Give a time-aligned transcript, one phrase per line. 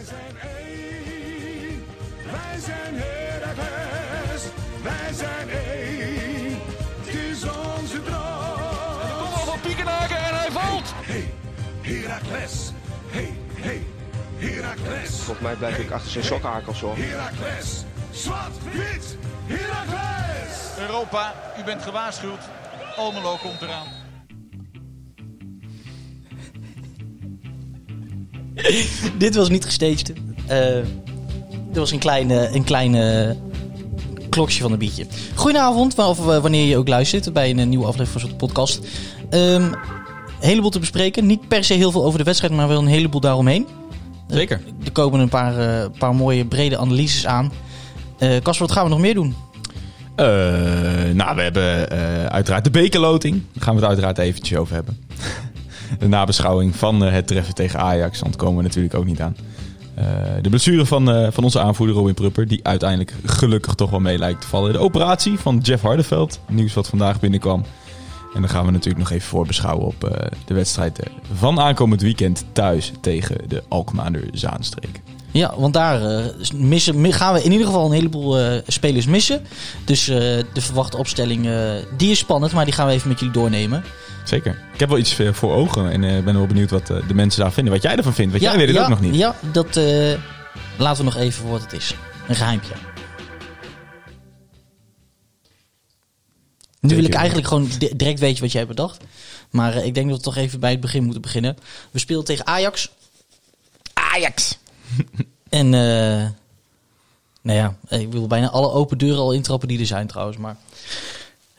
[0.00, 1.84] Wij zijn één,
[2.24, 4.42] wij zijn Heracles,
[4.82, 6.58] wij zijn één,
[7.00, 9.18] het is onze droom.
[9.18, 10.92] Kom al van Piekenhaken en hij valt.
[10.94, 11.34] Hey,
[11.80, 12.72] Heracles,
[13.08, 13.86] hey, hey,
[14.36, 15.10] Heracles.
[15.10, 16.96] Volgens mij blijf ik achter zijn sokkenhakels hoor.
[16.96, 20.78] Heracles, zwart, wit, Heracles.
[20.78, 22.40] Europa, u bent gewaarschuwd.
[22.96, 23.99] Almelo komt eraan.
[29.18, 30.12] Dit was niet gestaged.
[31.70, 33.30] Dit was een klein, eh, een klein eh,
[34.28, 35.06] klokje van een biertje.
[35.34, 38.80] Goedenavond, of eh, wanneer je ook luistert bij een eh, nieuwe aflevering van zo'n podcast.
[39.30, 39.74] Ehm, een
[40.40, 41.26] heleboel te bespreken.
[41.26, 43.66] Niet per se heel veel over de wedstrijd, maar wel een heleboel daaromheen.
[44.26, 44.60] Zeker.
[44.84, 47.52] Er komen een paar, paar mooie brede analyses aan.
[48.18, 49.34] Casper, wat gaan we nog meer doen?
[51.14, 51.88] Nou, we hebben
[52.30, 53.42] uiteraard de bekerloting.
[53.52, 54.98] Daar gaan we het uiteraard eventjes over hebben.
[55.98, 58.20] De nabeschouwing van eh, het treffen tegen Ajax.
[58.20, 59.36] Want komen we natuurlijk ook niet aan.
[59.94, 60.06] Eh,
[60.42, 62.48] de blessure van, eh, van onze aanvoerder Robin Prupper.
[62.48, 64.72] Die uiteindelijk gelukkig toch wel mee lijkt te vallen.
[64.72, 66.40] De operatie van Jeff Hardeveld.
[66.48, 67.64] Nieuws wat vandaag binnenkwam.
[68.34, 70.98] En dan gaan we natuurlijk nog even voorbeschouwen op de wedstrijd
[71.34, 75.00] van aankomend weekend thuis tegen de Alkmaander Zaanstreek.
[75.30, 76.22] Ja, want daar
[76.54, 79.40] missen, mi- gaan we in ieder geval een heleboel spelers missen.
[79.84, 81.48] Dus de verwachte opstelling,
[81.96, 83.84] die is spannend, maar die gaan we even met jullie doornemen.
[84.30, 84.58] Zeker.
[84.72, 87.14] Ik heb wel iets eh, voor ogen en eh, ben wel benieuwd wat eh, de
[87.14, 87.72] mensen daar vinden.
[87.72, 89.14] Wat jij ervan vindt, want jij weet het ja, ook nog niet.
[89.14, 89.76] Ja, dat
[90.76, 91.94] laten we nog even voor wat het is.
[92.28, 92.74] Een geheimpje.
[96.80, 99.04] Nu wil ik eigenlijk gewoon di- direct weten wat jij hebt bedacht.
[99.50, 101.56] Maar ik denk dat we toch even bij het begin moeten beginnen.
[101.90, 102.90] We spelen tegen Ajax.
[103.92, 104.58] Ajax!
[105.48, 105.68] en,
[107.42, 110.38] nou ja, ik wil bijna alle open deuren al intrappen die er zijn trouwens.
[110.38, 110.56] Maar,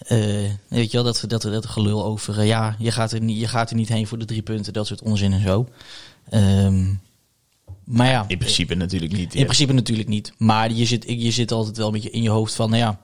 [0.08, 0.20] eh,
[0.68, 3.48] weet je wel, dat, dat, dat gelul over, eh, ja, je gaat, er niet, je
[3.48, 4.74] gaat er niet heen voor de drie punten.
[4.74, 5.68] Dat soort onzin en zo.
[6.30, 6.84] Ehm,
[7.84, 9.34] maar ja, In principe natuurlijk niet.
[9.36, 10.34] in principe natuurlijk niet.
[10.38, 13.00] Maar je zit, je zit altijd wel een beetje in je hoofd van, nou ja,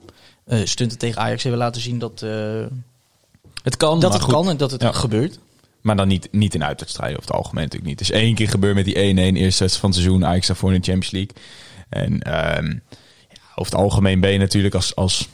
[0.46, 2.20] eh, stunten tegen Ajax hebben laten zien dat,
[3.64, 4.34] het kan, dat het goed.
[4.34, 4.92] kan en dat het Ja.
[4.92, 5.40] gebeurt.
[5.82, 8.00] Maar dan niet, niet in uitwedstrijden over het algemeen natuurlijk niet.
[8.00, 10.26] Het is één keer gebeurd met die 1-1 eerste wedstrijd van het seizoen.
[10.26, 11.36] Ajax daarvoor in de Champions League.
[11.90, 12.66] En ehm,
[13.30, 15.28] ja, over het algemeen ben je natuurlijk als, als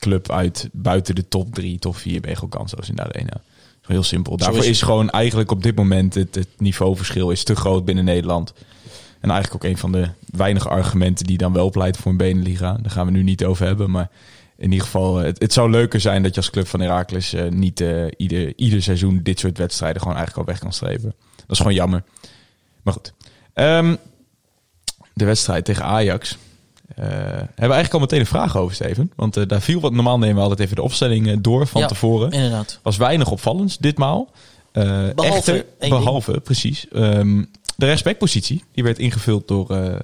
[0.00, 3.40] club uit buiten de top 3, top 4 ben je gewoon kansloos in de arena.
[3.90, 4.36] Heel simpel.
[4.36, 8.52] Daarvoor is gewoon eigenlijk op dit moment het, het niveauverschil is te groot binnen Nederland.
[9.20, 12.78] En eigenlijk ook een van de weinige argumenten die dan wel pleit voor een Beneliga.
[12.82, 14.10] Daar gaan we nu niet over hebben, maar
[14.56, 17.32] in ieder geval, eh, het, het zou leuker zijn dat je als club van Heracles
[17.32, 21.14] eh, niet eh, ieder, ieder seizoen dit soort wedstrijden gewoon eigenlijk al weg kan streven.
[21.36, 22.02] Dat is gewoon jammer.
[22.82, 23.12] Maar goed.
[23.52, 23.96] Ehm,
[25.14, 26.38] de wedstrijd tegen Ajax.
[26.96, 29.12] Eh, hebben we eigenlijk al meteen een vraag over, Steven.
[29.16, 29.92] Want eh, daar viel wat.
[29.92, 32.30] Normaal nemen we altijd even de opstelling eh, door van Ja, tevoren.
[32.30, 32.78] Inderdaad.
[32.82, 34.30] Was weinig opvallends ditmaal.
[34.72, 34.82] Eh,
[35.14, 35.92] Behalve echter, ding.
[35.92, 36.88] behalve, precies.
[36.88, 37.44] ehm,
[37.76, 38.64] de respectpositie.
[38.72, 39.98] Die werd ingevuld door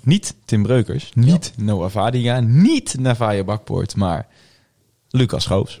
[0.00, 4.26] niet Tim Breukers, niet Noah Vadia, niet Navaja Bakpoort, maar
[5.10, 5.80] Lucas Schoofs.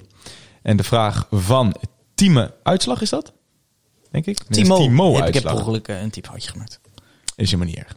[0.62, 1.74] En de vraag van
[2.14, 3.32] Tieme Uitslag is dat?
[4.10, 4.48] Denk ik?
[4.48, 5.54] Nee, Timo, heb, ik heb Uitslag.
[5.54, 6.80] ongeluk een typfoutje gemaakt.
[7.36, 7.96] Is helemaal niet erg.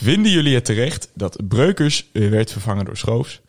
[0.00, 3.40] Vinden jullie het terecht dat Breukers eh, werd vervangen door Schoofs?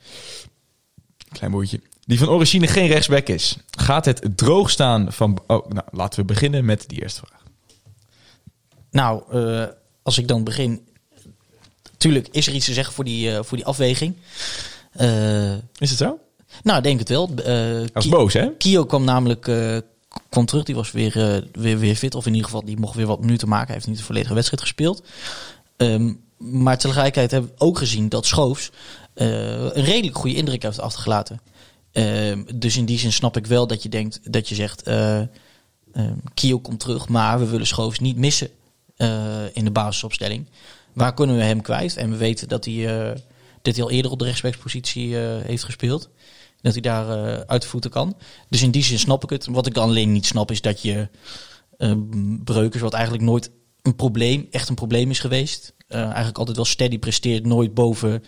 [1.32, 1.82] Klein boertje.
[2.06, 3.58] Die van origine geen rechtsback is.
[3.78, 5.42] Gaat het droog staan van...
[5.48, 7.42] Oh, nou, laten we beginnen met die eerste vraag.
[8.92, 9.66] Nou, eh,
[10.04, 10.88] als ik dan begin.
[11.98, 14.16] Tuurlijk is er iets te zeggen voor die, eh, voor die afweging.
[15.78, 16.20] Is het zo?
[16.64, 17.30] nou, ik denk het wel.
[17.94, 18.56] Ki- boos, hè?
[18.58, 19.42] Kio kwam namelijk
[20.30, 20.64] kwam terug.
[20.64, 22.16] Die was weer, weer, weer fit.
[22.16, 23.66] Of in ieder geval, die mocht weer wat minuten maken.
[23.66, 25.04] Hij heeft niet de volledige wedstrijd gespeeld.
[25.78, 28.72] Ehm, maar tegelijkertijd hebben we ook gezien dat Schoofs
[29.14, 29.28] eh,
[29.62, 31.42] een redelijk goede indruk heeft achtergelaten.
[31.92, 34.84] Ehm, dus in die zin snap ik wel dat je denkt dat je zegt.
[34.84, 35.28] eh ehm,
[36.34, 38.50] Kio komt terug, maar we willen Schoofs niet missen
[38.96, 40.48] eh, in de basisopstelling.
[40.94, 41.98] Waar kunnen we hem kwijt?
[41.98, 43.14] En we weten dat hij,
[43.62, 46.10] dat hij al eerder op de rechtsbackspositie heeft gespeeld.
[46.62, 47.08] Dat hij daar
[47.46, 48.16] uit de voeten kan.
[48.50, 49.46] Dus in die zin snap ik het.
[49.46, 51.08] Wat ik dan alleen niet snap is dat je
[51.78, 51.94] eh,
[52.44, 55.74] Breukers, wat eigenlijk nooit een probleem, echt een probleem is geweest.
[55.94, 58.24] Eh, eigenlijk altijd wel steady presteert, nooit boven,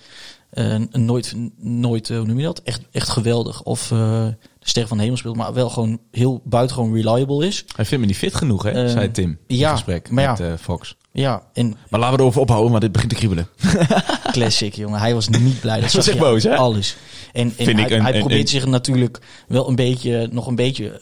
[0.49, 2.61] eh, nooit, nooit eh, hoe noem je dat?
[2.63, 3.63] Echt, echt geweldig.
[3.63, 7.65] Of de ster van de hemel speelt, maar wel gewoon heel buitengewoon reliable is.
[7.75, 8.89] Hij vindt me niet fit genoeg, hè?
[8.89, 10.35] Zei Tim in ja, gesprek maar ja.
[10.49, 10.95] met Fox.
[11.11, 13.47] Ja, en Maar laten we erover ophouden, want dit begint te kriebelen.
[14.31, 14.99] classic, jongen.
[14.99, 15.81] Hij was niet blij.
[15.81, 16.55] Dat was echt je boos, hè?
[16.55, 16.95] Alles.
[17.33, 20.27] En, en Vind hij, ik een- hij een- probeert een- zich natuurlijk wel een beetje,
[20.31, 20.97] nog een beetje,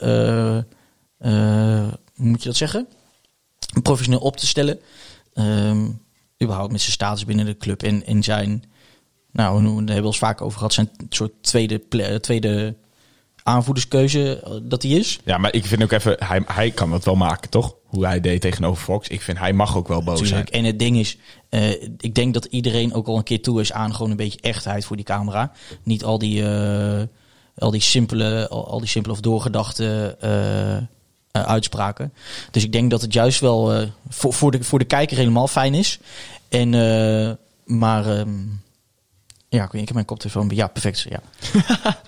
[2.15, 2.87] hoe moet je dat zeggen?
[3.81, 4.79] Professioneel op te stellen.
[5.33, 5.89] Ehm,
[6.43, 8.63] überhaupt met zijn status binnen de club en, en zijn,
[9.31, 11.81] nou, we hebben we eens vaak over gehad, zijn soort tweede,
[12.19, 12.75] tweede
[13.43, 15.19] aanvoerderskeuze eh, dat hij is.
[15.25, 16.15] Ja, maar ik vind ook even...
[16.19, 17.75] Hij, hij kan dat wel maken, toch?
[17.93, 19.07] hoe hij deed tegenover Fox.
[19.07, 20.49] Ik vind hij mag ook wel boos Tuurlijk.
[20.49, 20.63] zijn.
[20.63, 21.17] En het ding is,
[21.49, 24.39] eh, ik denk dat iedereen ook al een keer toe is aan gewoon een beetje
[24.41, 25.51] echtheid voor die camera.
[25.83, 27.01] Niet al die, eh,
[27.57, 30.17] al die simpele, al, al die simpele of doorgedachte
[31.31, 32.13] uitspraken.
[32.51, 35.73] Dus ik denk dat het juist wel voor, voor, de, voor de kijker helemaal fijn
[35.73, 35.99] is.
[36.53, 37.31] En, eh,
[37.65, 38.29] maar ehm,
[39.49, 40.51] ja, ik, weet, ik heb mijn koptelefoon.
[40.53, 41.05] Ja, perfect.
[41.09, 41.21] Ja.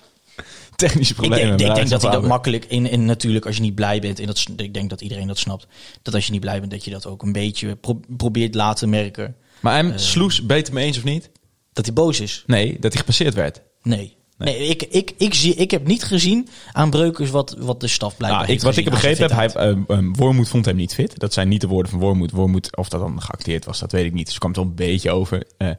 [0.76, 1.56] Technische Ik problemen.
[1.56, 4.20] denk, ik denk dat hij dat makkelijk in en natuurlijk als je niet blij bent
[4.20, 5.66] en dat ik denk dat iedereen dat snapt
[6.02, 8.88] dat als je niet blij bent dat je dat ook een beetje pro- probeert laten
[8.88, 9.98] merken Maar hem Eh.
[9.98, 11.30] Sloes, beter mee eens of niet?
[11.72, 12.42] dat hij boos is.
[12.46, 13.60] Nee, dat hij gepasseerd werd.
[13.82, 14.15] Nee.
[14.38, 18.16] Nee, ik, ik, ik, zie, ik heb niet gezien aan Breukers wat, wat de staf
[18.16, 21.18] blijkbaar Nou, ik, wat ik begrepen heb, hij, ehm, ehm, Wormoed vond hem niet fit.
[21.18, 22.30] Dat zijn niet de woorden van Wormoed.
[22.30, 24.24] Wormoed, of dat dan geacteerd was, dat weet ik niet.
[24.24, 25.46] Dus er kwam het wel een beetje over.
[25.56, 25.70] Eh,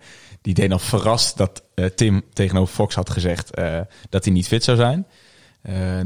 [0.41, 4.47] die deed dan verrast dat eh, Tim tegenover Fox had gezegd eh, dat hij niet
[4.47, 5.07] fit zou zijn.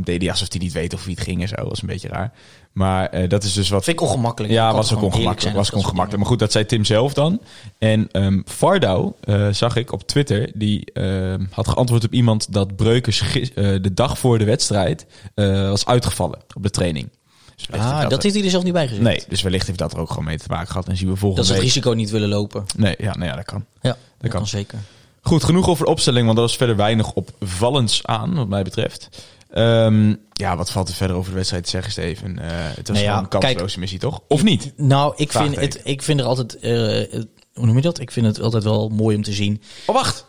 [0.03, 1.55] Deed hij alsof hij niet weet of wie het ging en zo.
[1.55, 2.33] Dat was een beetje raar.
[2.71, 3.83] Maar eh, dat is dus wat...
[3.83, 4.53] Vind ik ongemakkelijk.
[4.53, 5.41] Ja, was ook ongemakkelijk.
[5.41, 6.21] zijn Was ook dat ongemakkelijk.
[6.21, 7.41] Maar goed, dat zei Tim zelf dan.
[7.77, 8.09] En
[8.45, 10.51] Fardau eh, zag ik op Twitter.
[10.53, 15.85] Die ehm, had geantwoord op iemand dat Breukers eh, de dag voor de wedstrijd was
[15.85, 17.09] uitgevallen op de training.
[17.55, 19.03] Dus Ah, dat heeft hij er zelf niet bij gezet.
[19.03, 20.87] Nee, dus wellicht heeft dat er ook gewoon mee te maken gehad.
[20.87, 21.71] En zien we Dat volgende ze het week...
[21.71, 22.65] risico niet willen lopen.
[22.77, 23.65] Nee, ja, nou ja, dat kan.
[23.81, 24.29] Ja, dat, kan.
[24.29, 24.47] kan.
[24.47, 24.79] zeker.
[25.21, 29.09] Goed, genoeg over de opstelling, want er was verder weinig opvallends aan, wat mij betreft.
[29.51, 32.39] Ehm, ja, wat valt er verder over de wedstrijd te zeggen, Steven?
[32.39, 34.21] Eh, het was Nou ja, gewoon een kansloze missie, toch?
[34.27, 34.73] Of niet?
[34.77, 36.59] Nou, ik vind, het, ik vind er altijd...
[36.59, 37.21] eh,
[37.53, 37.99] hoe noem je dat?
[37.99, 39.61] Ik vind het altijd wel mooi om te zien.
[39.85, 40.25] Oh, wacht!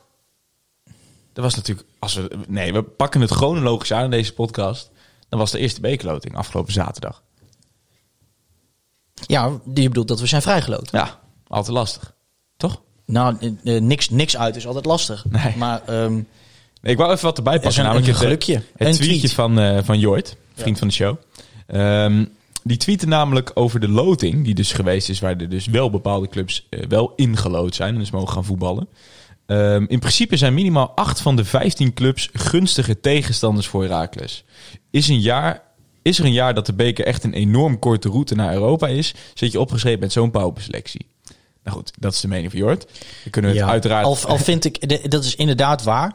[1.32, 1.88] Dat was natuurlijk...
[1.98, 4.90] Als we, nee, we pakken het chronologisch aan in deze podcast.
[5.28, 7.22] Dan was de eerste bekerloting afgelopen zaterdag.
[9.26, 10.98] Ja, die bedoelt dat we zijn vrijgeloten.
[10.98, 12.14] Ja, altijd lastig.
[12.56, 12.82] Toch?
[13.06, 15.24] Nou, eh, niks, niks uit is altijd lastig.
[15.24, 15.56] Nee.
[15.56, 16.22] Maar ehm,
[16.82, 17.78] ik wou even wat erbij pakken.
[17.78, 18.54] een- namelijk een het, eh, gelukje.
[18.76, 19.32] Het Een tweetje tweet.
[19.32, 21.16] van, eh van Jort, vriend van de show.
[21.66, 22.24] Ehm,
[22.62, 26.28] die tweette namelijk over de loting, die dus geweest is, waar er dus wel bepaalde
[26.28, 28.88] clubs eh, wel ingelood zijn en dus mogen gaan voetballen.
[29.46, 34.44] Ehm, in principe zijn minimaal 8 van de 15 clubs gunstige tegenstanders voor Heracles.
[34.90, 35.62] Is, een jaar,
[36.02, 39.14] is er een jaar dat de beker echt een enorm korte route naar Europa is,
[39.34, 41.06] zit je opgeschreven met zo'n pauperselectie.
[41.64, 42.86] Nou goed, dat is de mening van Jort.
[43.22, 44.04] Dan kunnen we het ja, uiteraard...
[44.04, 46.12] al, al vind ik, dat is inderdaad waar.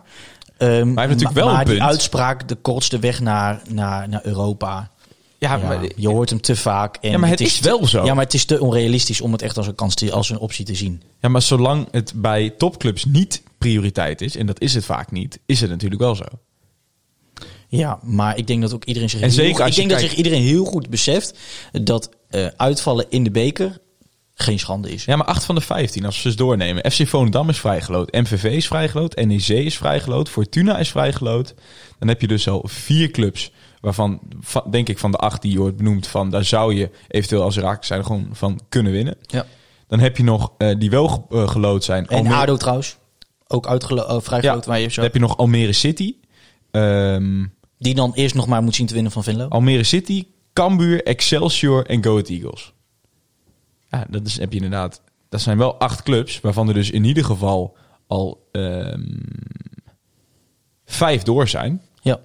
[0.57, 1.89] Ehm, heeft natuurlijk wel een maar die punt.
[1.89, 4.91] uitspraak, de kortste weg naar, naar, naar Europa.
[5.37, 6.97] ja, Ja, maar, je hoort hem te vaak.
[7.01, 8.05] En Ja, maar het is wel zo.
[8.05, 10.39] Ja, maar het is te onrealistisch om het echt als een kans te, als een
[10.39, 11.01] optie te zien.
[11.19, 15.39] Ja, maar zolang het bij topclubs niet prioriteit is, en dat is het vaak niet,
[15.45, 16.25] is het natuurlijk wel zo.
[17.67, 19.99] Ja, maar ik denk dat ook iedereen zich, En heel, zeker als ik denk dat
[19.99, 21.37] zich iedereen heel goed beseft
[21.71, 23.79] dat eh, uitvallen in de beker
[24.39, 25.05] geen schande is.
[25.05, 26.91] Ja, maar 8 van de 15, als we ze eens doornemen.
[26.91, 31.53] FC Volendam is vrijgeloot, MVV is vrijgeloot, NEC is vrijgeloot, Fortuna is vrijgeloot.
[31.99, 33.51] Dan heb je dus al vier clubs,
[33.81, 36.89] waarvan, va- denk ik van de acht die je wordt benoemd, van daar zou je
[37.07, 39.17] eventueel als raak zijn gewoon van kunnen winnen.
[39.21, 39.45] Ja.
[39.87, 42.07] Dan heb je nog eh, die wel ge- eh, gelood zijn.
[42.07, 42.97] En Almere- ADO trouwens,
[43.47, 46.15] ook uitgelo- uh, ja, waar je dan zo, heb je nog Almere City.
[46.71, 47.45] Ehm,
[47.77, 49.47] die dan eerst nog maar moet zien te winnen van Venlo.
[49.47, 50.23] Almere City,
[50.53, 52.73] Cambuur, Excelsior en Go Ahead Eagles.
[53.89, 55.01] Ja, dat is, heb je inderdaad.
[55.29, 57.75] Dat zijn wel acht clubs, waarvan er dus in ieder geval
[58.07, 59.03] al ehm,
[60.85, 61.81] vijf door zijn.
[62.01, 62.19] Ja.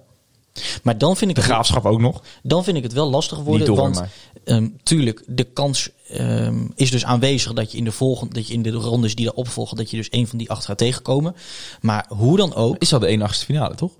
[0.83, 2.23] Maar dan vind ik De het, graafschap ook nog.
[2.43, 3.67] dan vind ik het wel lastig worden.
[3.67, 4.03] door, want
[4.43, 8.53] ehm, tuurlijk, de kans ehm, is dus aanwezig dat je in de volgende, dat je
[8.53, 11.35] in de rondes die daarop volgen, dat je dus een van die acht gaat tegenkomen.
[11.81, 13.91] Maar hoe dan ook, Is al de 1-8 finale, toch?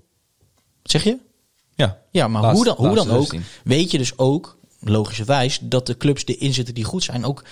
[0.82, 1.18] zeg je?
[1.74, 1.98] Ja.
[2.10, 3.44] Ja, maar hoe dan, hoe dan ook, 16.
[3.64, 7.44] weet je dus ook, logischerwijs, dat de clubs die erin zitten die goed zijn, ook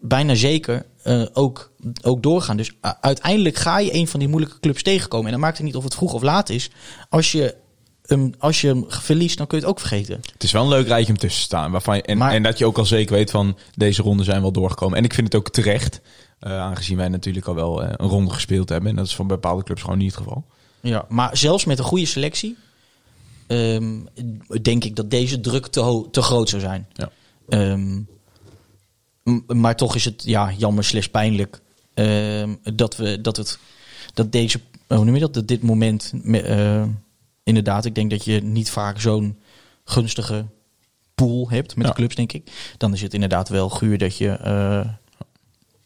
[0.00, 1.70] bijna zeker eh, ook,
[2.02, 2.56] ook doorgaan.
[2.56, 5.26] Dus uh, uiteindelijk ga je een van die moeilijke clubs tegenkomen.
[5.26, 6.70] En dan maakt het niet of het vroeg of laat is.
[7.08, 7.54] Als je
[8.06, 10.20] hem, als je hem verliest, dan kun je het ook vergeten.
[10.32, 11.70] Het is wel een leuk rijtje om tussen te staan.
[11.70, 14.40] Waarvan je, en, Maar- en dat je ook al zeker weet van deze ronde zijn
[14.40, 14.98] wel doorgekomen.
[14.98, 16.00] En ik vind het ook terecht.
[16.38, 18.90] eh, aangezien wij natuurlijk al wel eh, een ronde gespeeld hebben.
[18.90, 20.44] En dat is van bepaalde clubs gewoon niet het geval.
[20.80, 22.56] Ja, maar zelfs met een goede selectie,
[23.48, 23.98] ehm,
[24.62, 26.86] denk ik dat deze druk te, te groot zou zijn.
[26.92, 27.10] Ja.
[27.48, 28.00] Ehm,
[29.46, 31.60] maar toch is het ja, jammer slash pijnlijk
[31.94, 33.58] ehm, dat we dat het
[34.14, 36.84] dat deze hoe noem je dat dat dit moment me- eh,
[37.42, 39.38] inderdaad ik denk dat je niet vaak zo'n
[39.84, 40.46] gunstige
[41.14, 41.90] pool hebt met Ja.
[41.92, 44.88] de clubs denk ik dan is het inderdaad wel guur dat je eh,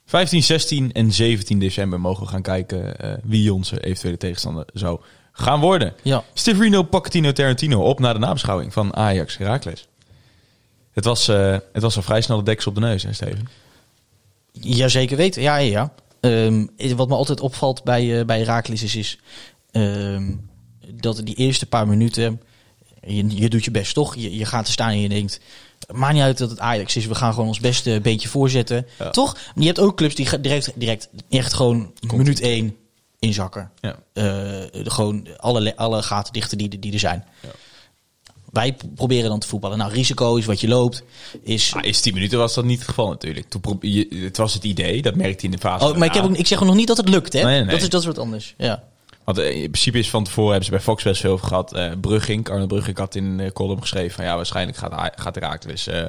[0.04, 5.00] 15, 16 en 17 december mogen we gaan kijken eh, wie onze eventuele tegenstander zou
[5.32, 5.94] gaan worden.
[6.02, 9.86] ja Steverino Pochettino Tarantino op naar de nabeschouwing van Ajax Heracles.
[10.92, 13.48] Het was, eh, het was al vrij snel de deksel op de neus, hè Steven?
[14.52, 15.42] Ja, zeker weten.
[15.42, 15.92] Ja, ja.
[16.20, 19.18] Ehm, wat me altijd opvalt bij, eh bij Herakles is, is
[19.70, 20.34] ehm,
[20.94, 22.40] dat die eerste paar minuten...
[23.06, 24.14] Je, je doet je best, toch?
[24.14, 25.40] Je, je gaat er staan en je denkt...
[25.92, 27.06] Maakt niet uit dat het Ajax is.
[27.06, 28.86] We gaan gewoon ons beste beentje voorzetten.
[28.98, 29.10] Ja.
[29.10, 29.36] Toch?
[29.54, 32.76] Je hebt ook clubs die direct, direct echt gewoon minuut één
[33.22, 33.70] inzakken.
[33.80, 33.96] Ja.
[34.12, 37.24] Eh, de- gewoon alle, le- alle gaten dichten die, die er zijn.
[38.50, 39.78] Wij p- proberen dan te voetballen.
[39.78, 41.02] Nou, risico is wat je loopt.
[41.42, 43.48] Is, Maar in 10 minuten was dat niet het geval natuurlijk.
[43.48, 45.84] Toen je, het was het idee, dat merkte hij in de fase.
[45.84, 47.42] oh, maar ik, heb ook, ik zeg ook nog niet dat het lukt, hè?
[47.42, 47.70] Nee, nee, nee.
[47.70, 48.54] Dat, is, dat is wat anders.
[48.56, 48.82] Ja.
[49.24, 51.72] Want eh, in principe is van tevoren hebben ze bij Fox best veel over gehad.
[51.72, 56.00] Eh Brugging, Arno Brugging had in een column geschreven van ja, waarschijnlijk gaat, gaat eh,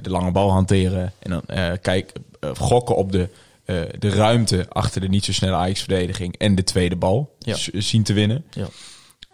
[0.00, 1.12] de lange bal hanteren.
[1.18, 1.42] En dan
[1.80, 2.12] kijk,
[2.58, 3.28] gokken op de,
[3.64, 7.56] eh, de ruimte achter de niet zo snelle Ajax-verdediging en de tweede bal Ja.
[7.72, 8.44] zien te winnen.
[8.50, 8.68] Ja.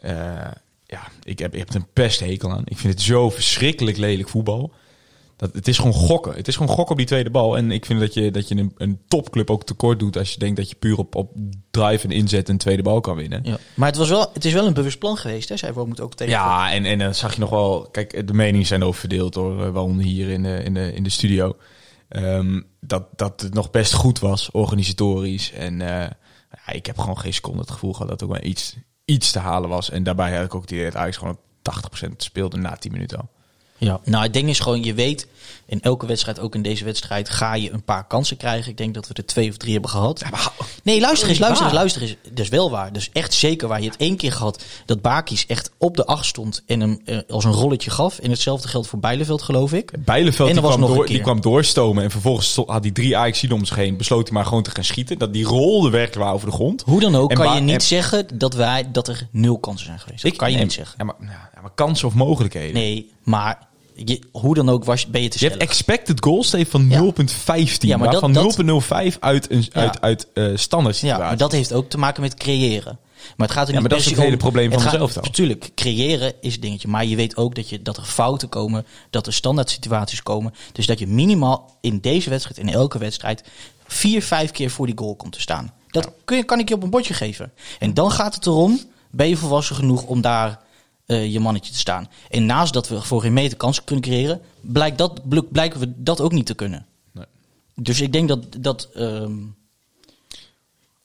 [0.01, 0.51] Eh,
[0.87, 2.63] ja, ik heb, ik heb er een pesthekel aan.
[2.65, 4.73] Ik vind het zo verschrikkelijk lelijk voetbal.
[5.37, 6.35] Dat, het is gewoon gokken.
[6.35, 7.57] Het is gewoon gokken op die tweede bal.
[7.57, 10.39] En ik vind dat je, dat je een, een topclub ook tekort doet als je
[10.39, 11.33] denkt dat je puur op, op
[11.71, 13.41] drive en inzet een tweede bal kan winnen.
[13.45, 13.59] Ja.
[13.75, 15.57] Maar het, was wel, het is wel een bewust plan geweest, hè?
[15.57, 16.33] Zij moet ook tegen.
[16.33, 17.89] Ja, en, en dan zag je nog wel...
[17.91, 21.03] Kijk, de meningen zijn over verdeeld door eh, waaronder hier in de, in de, in
[21.03, 21.57] de studio.
[22.09, 25.53] Ehm, dat, dat het nog best goed was, organisatorisch.
[25.53, 26.11] En eh,
[26.51, 29.31] ja, ik heb gewoon geen seconde het gevoel gehad dat er ook maar iets, iets
[29.31, 29.91] te halen was.
[29.91, 33.19] En daarbij had ik ook die dat Ajax gewoon op 80% speelde na 10 minuten
[33.19, 33.31] al.
[33.79, 35.27] Ja, nou het ding is gewoon, je weet,
[35.67, 38.71] in elke wedstrijd, ook in deze wedstrijd, ga je een paar kansen krijgen.
[38.71, 40.23] Ik denk dat we er twee of drie hebben gehad.
[40.83, 42.17] nee, luister eens, luister eens, luister eens.
[42.31, 42.93] Dat is wel waar.
[42.93, 43.79] Dus echt zeker waar.
[43.81, 47.19] Je hebt één keer gehad dat Bakis echt op de acht stond en hem eh,
[47.29, 48.19] als een rolletje gaf.
[48.19, 49.93] En hetzelfde geldt voor Bijleveld, geloof ik.
[50.05, 53.17] Bijleveld En die was kwam, nog door, die kwam doorstomen en vervolgens had hij drie
[53.17, 53.97] ajax om zich heen.
[53.97, 55.19] Besloot hij maar gewoon te gaan schieten.
[55.19, 56.83] Dat die rolde werkelijk waar over de grond.
[56.87, 59.87] Hoe dan ook En kan je niet en- zeggen dat, wij, dat er nul kansen
[59.87, 60.23] zijn geweest.
[60.23, 60.95] Dat kan je nee, niet zeggen.
[60.99, 62.75] Ja maar, ja, maar kansen of mogelijkheden.
[62.75, 63.68] Nee, maar
[64.05, 66.99] je, hoe dan ook was, ben je te Je hebt expected goals Steve, van Ja.
[67.01, 67.89] 0,15.
[67.89, 69.81] Ja, maar waarvan dat- 0,05 uit, een, Ja.
[69.81, 71.25] uit, uit eh, standaard Ja, situatie.
[71.25, 72.99] maar dat heeft ook te maken met creëren.
[73.37, 74.93] Maar het gaat er Ja, niet maar dat is het hele om- probleem van gaat-
[74.93, 75.23] zelftal.
[75.23, 76.89] Natuurlijk, creëren is het dingetje.
[76.89, 80.55] Maar je weet ook dat, je, dat er fouten komen, dat er standaard situaties komen.
[80.73, 83.45] Dus dat je minimaal in deze wedstrijd, in elke wedstrijd,
[83.87, 85.73] vier, vijf keer voor die goal komt te staan.
[85.91, 87.53] Dat kun je, kan ik je op een bordje geven.
[87.79, 90.61] En dan gaat het erom, ben je volwassen genoeg om daar
[91.09, 92.09] eh, je mannetje te staan.
[92.31, 95.93] En naast dat we voor geen meter kansen kunnen creëren, blijkt dat, bl- blijken we
[95.97, 96.87] dat ook niet te kunnen.
[97.13, 97.25] Nee.
[97.75, 99.33] Dus ik denk dat dat, ehm,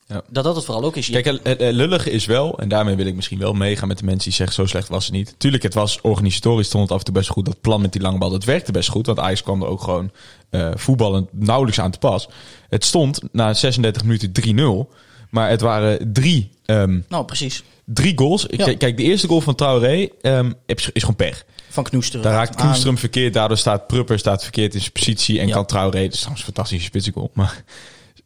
[0.07, 0.21] Ja.
[0.29, 1.09] dat, dat het vooral ook is.
[1.09, 3.97] Kijk, het, het- het lullige is wel, en daarmee wil ik misschien wel meegaan met
[3.97, 5.35] de mensen die zeggen zo slecht was het niet.
[5.37, 7.45] Tuurlijk, het was organisatorisch stond het af en toe best goed.
[7.45, 9.05] Dat plan met die lange bal, dat werkte best goed.
[9.05, 10.11] Want Ajax kwam er ook gewoon
[10.49, 12.27] eh, voetballend nauwelijks aan te pas.
[12.69, 14.93] Het stond na 36 minuten 3-0.
[15.33, 17.63] Maar het waren drie, ehm, nou, precies.
[17.85, 18.45] drie goals.
[18.49, 18.63] Ja.
[18.65, 21.45] Kijk, Kijk, de eerste goal van Traoré ehm, is, is gewoon pech.
[21.69, 22.21] Van Knoesteren.
[22.23, 22.65] Daar raakt Aan.
[22.67, 23.33] Knoestrum verkeerd.
[23.33, 25.39] Daardoor staat Prupper staat verkeerd in zijn positie.
[25.39, 25.53] En Ja.
[25.53, 27.29] kan Traoré, dat is trouwens een fantastische spitsgoal.
[27.33, 27.63] Maar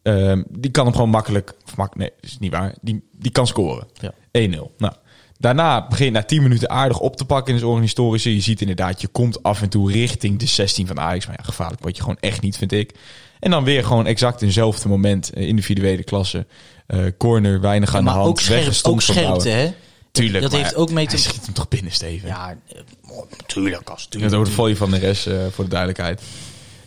[0.02, 1.52] ehm, die kan hem gewoon makkelijk...
[1.66, 2.74] Of mak, nee, dat is niet waar.
[2.80, 3.86] Die, die kan scoren.
[4.00, 4.12] Ja.
[4.48, 4.76] 1-0.
[4.78, 4.92] Nou,
[5.38, 8.34] daarna begin je na 10 minuten aardig op te pakken in het organisatorische.
[8.34, 11.26] Je ziet inderdaad, je komt af en toe richting de 16 van Ajax.
[11.26, 12.94] Maar ja, gevaarlijk word je gewoon echt niet, vind ik.
[13.40, 15.30] En dan weer gewoon exact in hetzelfde moment.
[15.30, 16.46] eh, individuele klasse.
[16.88, 18.28] Eh, corner, weinig aan de maar hand.
[18.28, 19.72] ook, scherp, ook scherpte, hè?
[20.12, 20.42] Tuurlijk.
[20.42, 22.28] Dat heeft ook mee te- Hij schiet hem toch binnen, Steven?
[22.28, 22.80] Ja, eh,
[23.10, 24.34] oh, tuurlijk, als Je tuurlijk.
[24.34, 26.22] over de folie van de rest, eh, voor de duidelijkheid.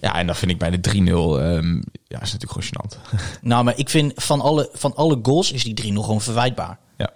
[0.01, 1.75] Ja, en dan vind ik bij de 3-0, ehm,
[2.08, 3.20] ja, is natuurlijk gewoon gênant.
[3.41, 6.79] Nou, maar ik vind van alle, van alle goals is die 3 nog gewoon verwijtbaar.
[6.98, 7.10] ja.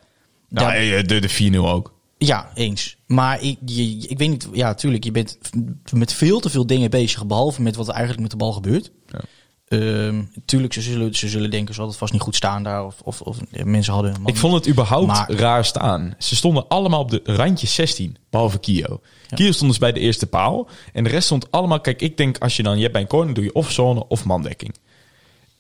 [0.50, 1.94] Daar- Nou, eh, de, de 4-0 ook.
[2.18, 2.98] Ja, eens.
[3.08, 5.38] Maar ik, je, ik weet niet, ja, tuurlijk, je bent
[5.94, 8.92] met veel te veel dingen bezig, behalve met wat er eigenlijk met de bal gebeurt.
[9.08, 9.20] Ja.
[9.68, 12.86] Ehm, tuurlijk, ze zullen, ze zullen denken, ze hadden het vast niet goed staan daar,
[12.86, 14.12] of, of, of mensen hadden...
[14.22, 16.16] man- Ik vond het überhaupt Maar- raar staan.
[16.18, 19.02] Ze stonden allemaal op de randje 16, behalve Kio.
[19.36, 20.68] Kio stond dus bij de eerste paal.
[20.94, 21.80] En de rest stond allemaal...
[21.82, 22.76] Kijk, ik denk als je dan...
[22.76, 24.76] Je hebt bij een corner, doe je of zone of mandekking.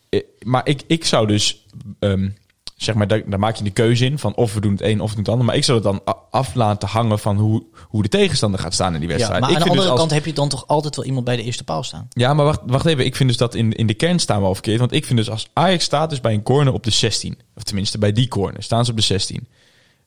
[0.10, 1.66] Eh, Maar ik, ik zou dus...
[2.00, 2.30] ehm,
[2.75, 5.01] zeg maar, daar, daar maak je de keuze in van of we doen het een
[5.01, 5.46] of we doen het ander.
[5.46, 8.94] Maar ik zou het dan af laten hangen van hoe, hoe de tegenstander gaat staan
[8.94, 9.41] in die ja, wedstrijd.
[9.41, 11.25] maar ik aan de andere dus als- kant heb je dan toch altijd wel iemand
[11.25, 12.08] bij de eerste paal staan.
[12.10, 13.05] Ja, maar wacht, wacht even.
[13.05, 14.79] Ik vind dus dat in, in de kern staan we al verkeerd.
[14.79, 17.38] Want ik vind dus als Ajax staat dus bij een corner op de 16.
[17.55, 19.48] Of tenminste bij die corner staan ze op de 16.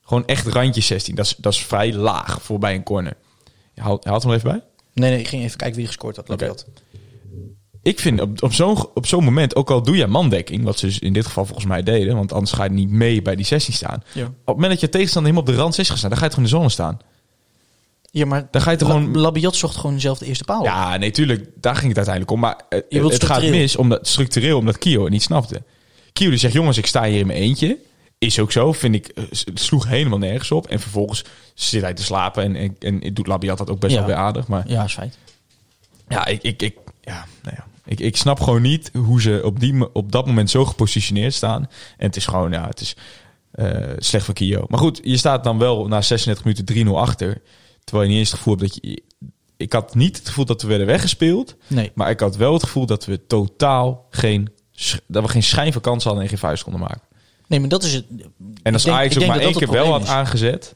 [0.03, 1.15] Gewoon echt randje 16.
[1.15, 3.17] Dat is, dat is vrij laag voor bij een corner.
[3.75, 4.63] Je haalt, hem er even bij.
[4.95, 6.31] Nee, nee, ik ging even kijken wie gescoord had.
[6.31, 6.55] Oké.
[7.83, 10.87] Ik vind op, op zo'n op zo'n moment, ook al doe je mandekking, wat ze
[10.87, 13.45] dus in dit geval volgens mij deden, want anders ga je niet mee bij die
[13.45, 14.03] 16 staan.
[14.13, 14.25] Ja.
[14.25, 16.25] Op het moment dat je tegenstander helemaal op de rand 16 gaat staan, dan ga
[16.25, 16.99] je toch in de zone staan.
[18.11, 19.17] Ja, maar Dan ga je toch La- gewoon...
[19.19, 20.65] Labiat zocht gewoon dezelfde eerste paal.
[20.65, 21.49] Ja, nee, tuurlijk.
[21.61, 22.41] Daar ging het uiteindelijk om.
[22.41, 25.63] Maar eh, Je wilt het gaat mis omdat, structureel omdat Kio het niet snapte.
[26.13, 27.79] Kio die zegt, jongens, ik sta hier in mijn eentje.
[28.19, 29.07] Is ook zo, vind ik.
[29.09, 30.67] eh, sloeg helemaal nergens op.
[30.67, 32.43] En vervolgens zit hij te slapen.
[32.57, 33.99] En, en, en doet Labiat dat ook best Ja.
[33.99, 34.47] wel weer aardig.
[34.49, 35.19] Maar Ja, is feit.
[36.09, 36.77] ja, ik, ik, ik,
[37.09, 37.67] ja, nou ja.
[37.85, 41.63] Ik, ik snap gewoon niet hoe ze op, die, op dat moment zo gepositioneerd staan.
[41.97, 42.97] En het is gewoon, ja, het is
[43.51, 44.65] eh, slecht voor Kio.
[44.69, 47.43] Maar goed, je staat dan wel na 36 minuten 3-0 achter.
[47.85, 49.03] Terwijl je niet eens het gevoel hebt dat je
[49.59, 51.57] ik had niet het gevoel dat we werden weggespeeld.
[51.67, 51.91] Nee.
[51.95, 54.49] Maar ik had wel het gevoel dat we totaal geen,
[55.07, 57.01] dat we geen schijn van kans hadden en geen vuist konden maken.
[57.47, 58.05] Nee, maar dat is het.
[58.63, 60.75] En als Ajax ook maar één keer wel had aangezet.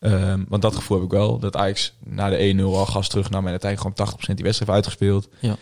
[0.00, 1.38] Ehm, want dat gevoel heb ik wel.
[1.38, 4.70] Dat Ajax na de 1-0 al gas terugnam en uiteindelijk gewoon 80% die wedstrijd heeft
[4.70, 5.28] uitgespeeld.
[5.40, 5.56] Ja.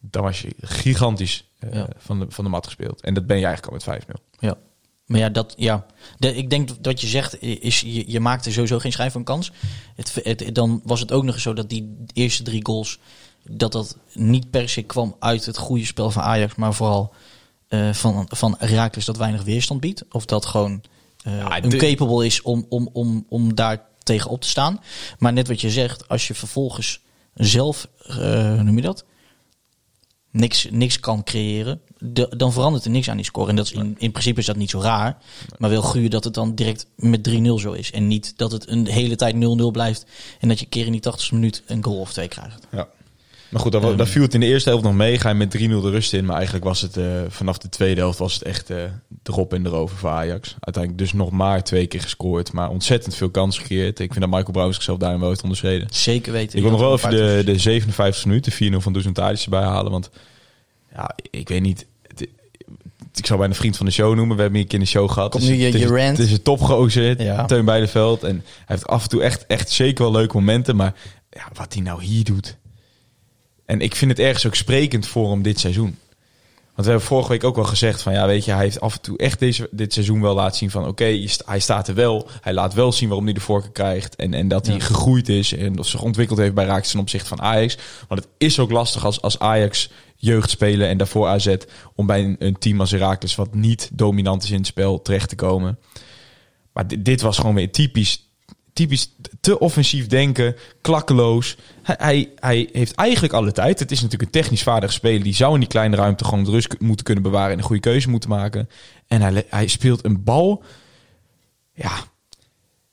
[0.00, 1.88] Dan was je gigantisch eh, Ja.
[1.96, 3.00] van, de, van de mat gespeeld.
[3.00, 4.38] En dat ben je eigenlijk al met 5-0.
[4.38, 4.56] Ja.
[5.06, 5.86] Maar ja, dat, ja.
[6.18, 9.24] De, ik denk dat wat je zegt, is je, je maakte sowieso geen schijn van
[9.24, 9.52] kans.
[9.94, 12.98] Het, het, dan was het ook nog eens zo dat die eerste drie goals,
[13.42, 17.14] dat dat niet per se kwam uit het goede spel van Ajax, maar vooral
[17.68, 20.04] eh, van, van Herakles dat weinig weerstand biedt.
[20.10, 20.82] Of dat gewoon
[21.26, 24.80] Ja, de- incapable is om, om, om, om daar tegen op te staan.
[25.18, 27.00] Maar net wat je zegt, als je vervolgens
[27.34, 28.16] zelf, eh,
[28.54, 29.04] hoe noem je dat?
[30.30, 33.48] niks, niks kan creëren, de- dan verandert er niks aan die score.
[33.50, 35.18] En dat is in, in principe is dat niet zo raar.
[35.58, 37.90] Maar wel guur dat het dan direct met 3-0 zo is.
[37.92, 39.38] En niet dat het een hele tijd 0-0
[39.72, 40.06] blijft.
[40.40, 42.66] En dat je een keer in die 80 minuut een goal of twee krijgt.
[42.72, 42.88] Ja.
[43.48, 45.18] Maar goed, dan, dan viel het in de eerste helft nog mee.
[45.18, 46.24] Ga je met 3-0 de rust in.
[46.24, 48.76] Maar eigenlijk was het eh, vanaf de tweede helft was het echt eh
[49.22, 50.54] erop en erover voor Ajax.
[50.60, 52.52] Uiteindelijk dus nog maar twee keer gescoord.
[52.52, 53.98] Maar ontzettend veel kansen gecreëerd.
[53.98, 55.88] Ik vind dat Michael Brouwer zichzelf daarin wel heeft onderschreden.
[55.90, 56.56] Zeker weten.
[56.56, 59.92] Ik wil nog wel even de, de 57 minuten, 4-0 van Dusan Tadic erbij halen.
[59.92, 60.10] Want
[60.94, 61.86] ja, ik weet niet.
[63.14, 64.36] Ik zou bijna een vriend van de show noemen.
[64.36, 65.30] We hebben hier een keer een show gehad.
[65.30, 66.16] Komt nu je- het is- je rant.
[66.18, 67.44] Het is een topgozer, Ja.
[67.44, 68.22] Teun Beideveld.
[68.22, 70.76] En hij heeft af en toe echt, echt zeker wel leuke momenten.
[70.76, 70.94] Maar
[71.30, 72.56] ja, wat hij nou hier doet.
[73.66, 75.98] En ik vind het ergens ook sprekend voor hem dit seizoen.
[76.76, 78.94] Want we hebben vorige week ook wel gezegd van ja, weet je, hij heeft af
[78.94, 82.28] en toe echt deze, dit seizoen wel laten zien van oké, hij staat er wel.
[82.40, 84.16] Hij laat wel zien waarom hij de voorkeur krijgt.
[84.16, 87.28] En, en dat hij gegroeid is en dat zich ontwikkeld heeft bij Raakjes ten opzichte
[87.28, 87.76] van Ajax.
[88.08, 91.56] Want het is ook lastig als, als Ajax jeugd spelen en daarvoor AZ
[91.94, 95.28] om bij een, een team als Herakles wat niet dominant is in het spel terecht
[95.28, 95.78] te komen.
[96.72, 98.25] Maar dit, dit was gewoon weer typisch,
[98.76, 101.56] typisch te offensief denken, klakkeloos.
[101.82, 103.78] Hij, hij, hij heeft eigenlijk alle tijd.
[103.78, 105.22] Het is natuurlijk een technisch vaardige speler.
[105.22, 107.80] Die zou in die kleine ruimte gewoon de rust moeten kunnen bewaren en een goede
[107.80, 108.68] keuze moeten maken.
[109.06, 110.62] En hij, hij speelt een bal.
[111.74, 111.92] Ja,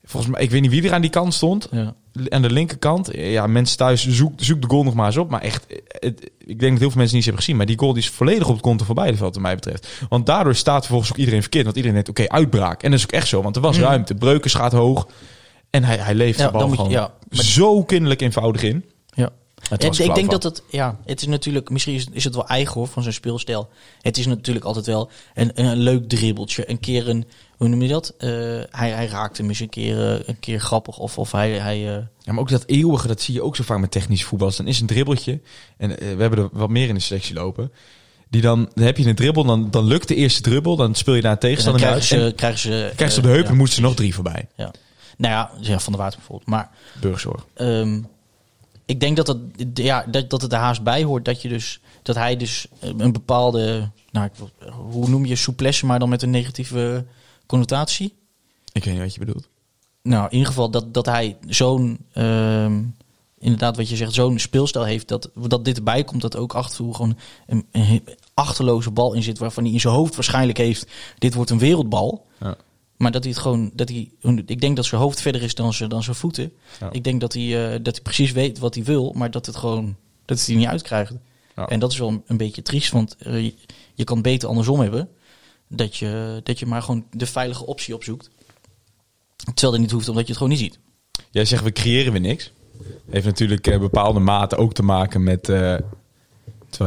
[0.04, 1.68] volgens mij, ik weet niet wie er aan die kant stond.
[1.70, 1.94] Ja.
[2.28, 3.08] Aan de linkerkant.
[3.12, 5.30] Ja, mensen thuis, zoek, zoek de goal nog maar eens op.
[5.30, 7.56] Maar echt, het- ik denk dat heel veel mensen niet eens hebben gezien.
[7.56, 9.88] Maar die goal die is volledig op het konto voorbij de veld, wat mij betreft.
[10.08, 11.64] Want daardoor staat vervolgens ook iedereen verkeerd.
[11.64, 12.82] Want iedereen denkt, oké, uitbraak.
[12.82, 13.42] En dat is ook echt zo.
[13.42, 14.14] Want er was ruimte.
[14.14, 15.06] Breukers gaat hoog.
[15.74, 18.62] En hij, hij leeft Ja, de bal dan je- gewoon ja, maar- zo kinderlijk eenvoudig
[18.62, 18.84] in.
[19.14, 19.30] Ja.
[19.68, 22.46] Het En ik denk dat het, ja, het is natuurlijk, misschien is, is het wel
[22.46, 23.68] eigen hoor, van zijn speelstijl.
[24.00, 26.70] Het is natuurlijk altijd wel een, een leuk dribbeltje.
[26.70, 27.24] Een keer een,
[27.56, 28.14] hoe noem je dat?
[28.18, 28.28] Eh,
[28.70, 30.98] hij, hij raakt hem eens een keer, eh, een keer grappig.
[30.98, 33.62] Of, of hij, hij eh, Ja, maar ook dat eeuwige, dat zie je ook zo
[33.62, 34.56] vaak met technische voetballers.
[34.56, 35.40] Dan is een dribbeltje,
[35.76, 37.72] en we hebben er wat meer in de selectie lopen.
[38.28, 41.14] Die dan, dan heb je een dribbel, dan, dan lukt de eerste dribbel, dan speel
[41.14, 43.44] je naar een dan tegenstander krijgen ze, En krijgen ze, krijg ze op de heup
[43.44, 44.48] en ja, moeten ze nog drie voorbij.
[44.56, 44.70] Ja.
[45.16, 46.50] Nou ja, van de water bijvoorbeeld.
[46.50, 47.46] Maar Burgzorg.
[47.54, 48.00] Ehm,
[48.84, 49.40] ik denk dat, het,
[49.74, 53.12] ja, dat, dat het er haast bij hoort dat, je dus, dat hij dus een
[53.12, 54.32] bepaalde, nou, ik
[54.72, 57.04] hoe noem je souplesse, maar dan met een negatieve
[57.46, 58.14] connotatie.
[58.72, 59.48] Ik weet niet wat je bedoelt.
[60.02, 62.82] Nou, in ieder geval dat, dat hij zo'n, ehm,
[63.38, 66.94] inderdaad wat je zegt, zo'n speelstijl heeft, dat, dat dit erbij komt, dat ook toe
[66.94, 68.02] gewoon een, een
[68.34, 70.86] achterloze bal in zit, waarvan hij in zijn hoofd waarschijnlijk heeft,
[71.18, 72.26] dit wordt een wereldbal.
[72.40, 72.56] Ja.
[72.96, 74.10] Maar dat hij het gewoon, dat hij,
[74.46, 76.52] ik denk dat zijn hoofd verder is dan zijn, dan zijn voeten.
[76.80, 76.90] Ja.
[76.92, 79.56] Ik denk dat hij, eh, dat hij precies weet wat hij wil, maar dat het
[79.56, 81.12] gewoon, dat het hij niet uitkrijgt.
[81.56, 81.66] Ja.
[81.68, 83.54] En dat is wel een, een beetje triest, want eh, je,
[83.94, 85.08] je kan het beter andersom hebben.
[85.68, 88.30] Dat je, dat je maar gewoon de veilige optie opzoekt.
[89.36, 90.78] Terwijl dat niet hoeft, omdat je het gewoon niet ziet.
[91.30, 92.52] Jij zegt, we creëren weer niks.
[93.10, 95.42] Heeft natuurlijk eh, bepaalde mate ook te maken met...
[95.42, 95.82] terwijl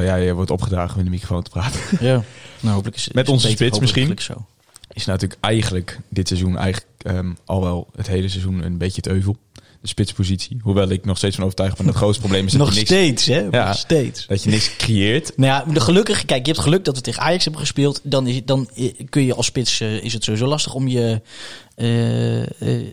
[0.04, 1.82] jij wordt opgedragen om in de microfoon te praten.
[2.00, 2.24] Ja.
[2.60, 4.36] Nou, hopelijk is, Met het onze spits hopelijk misschien?
[4.36, 4.46] Zo.
[4.98, 9.08] Is natuurlijk eigenlijk dit seizoen eigenlijk ehm, al wel het hele seizoen een beetje het
[9.08, 9.38] euvel.
[9.82, 10.58] De spitspositie.
[10.62, 12.76] Hoewel ik nog steeds van overtuigd ben dat het grootste probleem is dat Nog je
[12.76, 13.40] niks, steeds, hè?
[13.40, 13.68] Ja.
[13.68, 14.26] Nog steeds.
[14.28, 15.38] dat je niks creëert.
[15.38, 18.00] Nou ja, de gelukkig, kijk, je hebt geluk dat we tegen Ajax hebben gespeeld.
[18.04, 21.22] Dan, is, dan eh, kun je als spits, eh, is het sowieso lastig om je,
[21.76, 22.46] eh,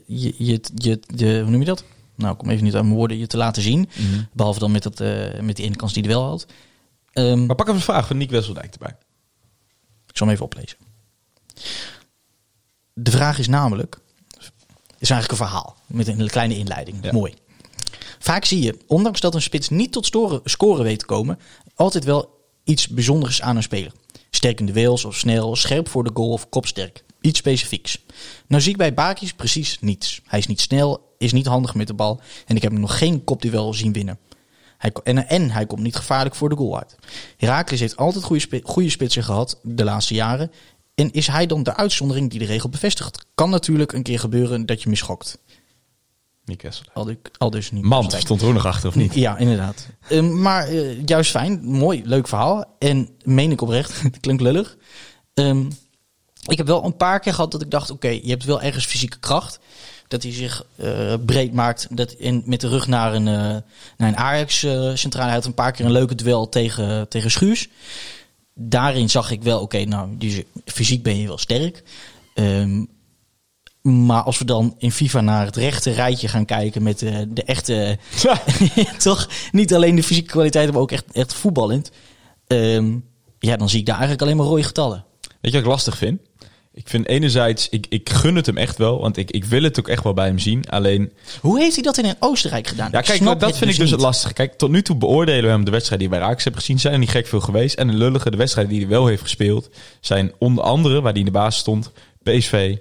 [0.06, 1.84] je, je, je, de, hoe noem je dat?
[2.16, 3.88] Nou, ik kom even niet mijn woorden, je te laten zien.
[4.32, 4.98] Behalve dan met, dat,
[5.40, 6.46] met die ene kans die hij wel had.
[7.12, 8.96] Ehm, Maar pak even een vraag van Nick Wesseldijk erbij.
[10.06, 10.76] Ik zal hem even oplezen.
[12.94, 13.98] De vraag is namelijk,
[14.98, 16.98] is eigenlijk een verhaal met een kleine inleiding.
[17.02, 17.12] Ja.
[17.12, 17.34] Mooi.
[18.18, 21.38] Vaak zie je, ondanks dat een spits niet tot storen, scoren weet te komen,
[21.74, 23.92] altijd wel iets bijzonders aan een speler.
[24.30, 27.04] Sterk in de wils of snel, scherp voor de goal of kopsterk.
[27.20, 28.04] Iets specifieks.
[28.46, 30.20] Nou zie ik bij Bakis precies niets.
[30.26, 32.98] Hij is niet snel, is niet handig met de bal en ik heb hem nog
[32.98, 34.18] geen kopduel zien winnen.
[34.78, 36.96] Hij, en, en hij komt niet gevaarlijk voor de goal uit.
[37.36, 40.50] Heracles heeft altijd goede, goede spitsen gehad de laatste jaren.
[40.94, 43.26] En is hij dan de uitzondering die de regel bevestigt?
[43.34, 45.38] Kan natuurlijk een keer gebeuren dat je misgokt.
[46.44, 46.86] Newcastle.
[46.92, 47.82] Al, du- al dus niet.
[47.84, 49.14] Mand stond er ook nog achter, of niet?
[49.14, 49.88] Ja, inderdaad.
[50.08, 52.64] Ehm, maar eh, juist fijn, mooi, leuk verhaal.
[52.78, 54.76] En meen ik oprecht, het klinkt lullig.
[55.34, 55.66] Ehm,
[56.46, 58.86] ik heb wel een paar keer gehad dat ik dacht, oké, je hebt wel ergens
[58.86, 59.58] fysieke kracht.
[60.08, 63.34] Dat hij zich eh, breed maakt dat in, met de rug naar een, eh,
[63.96, 65.26] naar een Ajax-centrale.
[65.26, 67.68] hij had een paar keer een leuke duel tegen, tegen Schuurs.
[68.54, 71.82] Daarin zag ik wel, oké, nou, die, fysiek ben je wel sterk.
[72.34, 72.84] Ehm,
[73.82, 77.42] maar als we dan in FIFA naar het rechte rijtje gaan kijken met de, de
[77.42, 77.98] echte
[78.98, 81.90] toch niet alleen de fysieke kwaliteit, maar ook echt, echt voetballend.
[82.46, 82.98] Ehm,
[83.38, 85.04] ja, dan zie ik daar eigenlijk alleen maar rode getallen.
[85.20, 86.20] Weet je wat ik lastig vind?
[86.76, 89.78] Ik vind enerzijds, ik, ik gun het hem echt wel, want ik, ik wil het
[89.78, 90.68] ook echt wel bij hem zien.
[90.68, 92.88] Alleen, Hoe heeft hij dat in Oostenrijk gedaan?
[92.92, 94.06] ja, kijk, dat het vind ik dus het niet.
[94.06, 94.32] lastige.
[94.32, 96.78] Kijk, tot nu toe beoordelen we hem de wedstrijden die wij Raaks hebben gezien.
[96.80, 97.76] Zijn er niet gek veel geweest.
[97.78, 101.20] En de lullige, de wedstrijden die hij wel heeft gespeeld, zijn onder andere, waar hij
[101.20, 102.76] in de basis stond, PSV,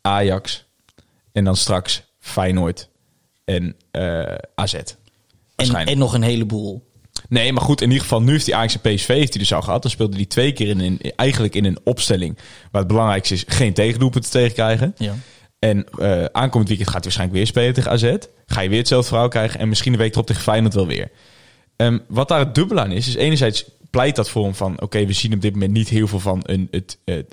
[0.00, 0.64] Ajax
[1.32, 2.88] en dan straks Feyenoord
[3.44, 4.74] en eh, AZ.
[5.56, 6.89] En, en nog een heleboel.
[7.28, 9.52] Nee, maar goed, in ieder geval, nu heeft hij Ajax en PSV heeft hij dus
[9.52, 9.82] al gehad.
[9.82, 12.38] Dan speelde hij twee keer in, een eigenlijk in een opstelling
[12.70, 14.94] waar het belangrijkste is geen tegendoelpunten tegen krijgen.
[14.98, 15.14] Ja.
[15.58, 18.16] En eh, aankomend weekend gaat hij waarschijnlijk weer spelen tegen AZ.
[18.46, 21.10] Ga je weer hetzelfde verhaal krijgen en misschien een week erop tegen Feyenoord wel weer.
[21.76, 24.80] Ehm, wat daar het dubbel aan is, is enerzijds pleit dat voor hem van...
[24.80, 27.24] oké, we zien op dit moment niet heel veel van een, het, eh, eh,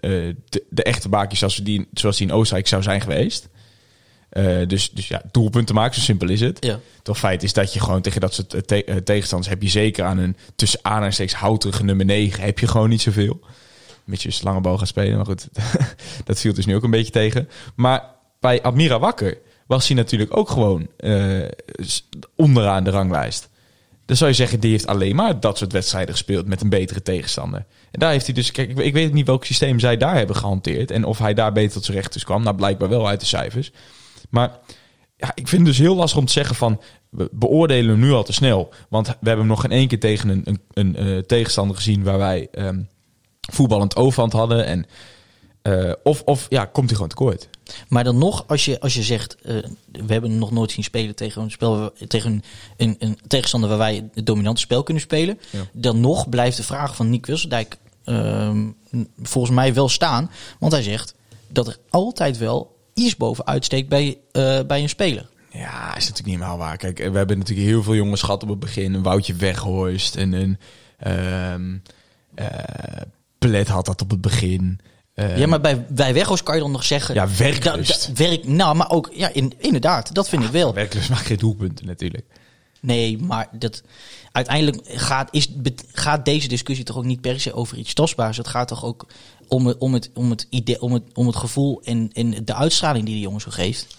[0.49, 3.49] de, de echte baakjes zoals, die, zoals die in Oostenrijk zou zijn geweest.
[4.37, 6.65] Eh, dus, dus ja, doelpunten maken, zo simpel is het.
[6.65, 6.79] Ja.
[7.01, 9.69] Toch feit is dat je gewoon tegen dat soort eh, te- eh, tegenstanders heb je
[9.69, 13.39] zeker aan een tussen aanhalingstekens houterige nummer 9 heb je gewoon niet zoveel.
[14.03, 15.47] Met je lange bal gaat spelen, maar goed,
[16.25, 17.49] dat viel dus nu ook een beetje tegen.
[17.75, 18.03] Maar
[18.39, 20.87] bij Admira Wakker was hij natuurlijk ook gewoon
[22.35, 23.49] onderaan de ranglijst.
[24.05, 27.01] Dan zou je zeggen, die heeft alleen maar dat soort wedstrijden gespeeld met een betere
[27.01, 27.65] tegenstander.
[27.91, 30.91] En daar heeft hij dus, kijk, ik, weet niet welk systeem zij daar hebben gehanteerd
[30.91, 32.43] en of hij daar beter tot zijn recht kwam.
[32.43, 33.71] Nou, blijkbaar wel uit de cijfers.
[34.29, 34.59] Maar
[35.17, 36.81] ja, ik vind het dus heel lastig om te zeggen van...
[37.09, 38.69] we beoordelen hem nu al te snel.
[38.89, 42.03] Want we hebben hem nog geen één keer tegen een, een, een eh, tegenstander gezien...
[42.03, 42.81] waar wij ehm,
[43.51, 44.65] voetballend overhand hadden.
[44.65, 44.85] En,
[45.61, 47.49] eh, of, of ja, komt hij gewoon tekort.
[47.87, 49.55] Maar dan nog, als je, als je zegt, eh,
[49.91, 52.43] we hebben hem nog nooit zien spelen tegen een, spel, tegen een,
[52.77, 55.39] een, een tegenstander waar wij het dominante spel kunnen spelen.
[55.49, 55.59] Ja.
[55.71, 58.67] Dan nog blijft de vraag van Nick Wisserdijk ehm,
[59.21, 60.31] volgens mij wel staan.
[60.59, 61.15] Want hij zegt
[61.47, 65.29] dat er altijd wel iets bovenuit steekt bij, eh, bij een speler.
[65.51, 66.77] Ja, is natuurlijk niet helemaal waar.
[66.77, 68.93] Kijk, we hebben natuurlijk heel veel jongens gehad op het begin.
[68.93, 70.57] Een Woutje Weghorst en een...
[72.35, 73.01] eh,
[73.37, 74.79] Plet had dat op het begin.
[75.13, 77.15] Eh, ja, maar bij, bij Weghorst kan je dan nog zeggen...
[77.15, 78.11] Ja, werklust.
[78.13, 80.73] werk, nou, maar ook, ja, in, inderdaad, dat vind ik wel.
[80.73, 82.25] Werklust maakt geen doelpunten natuurlijk.
[82.81, 83.83] Nee, maar dat,
[84.31, 85.49] uiteindelijk gaat, is,
[85.91, 88.37] gaat deze discussie toch ook niet per se over iets tastbaars.
[88.37, 89.07] Het gaat toch ook
[89.47, 92.53] om het, om het, om het, idee, om het, om het gevoel en, en de
[92.53, 93.97] uitstraling die die jongen zo geeft.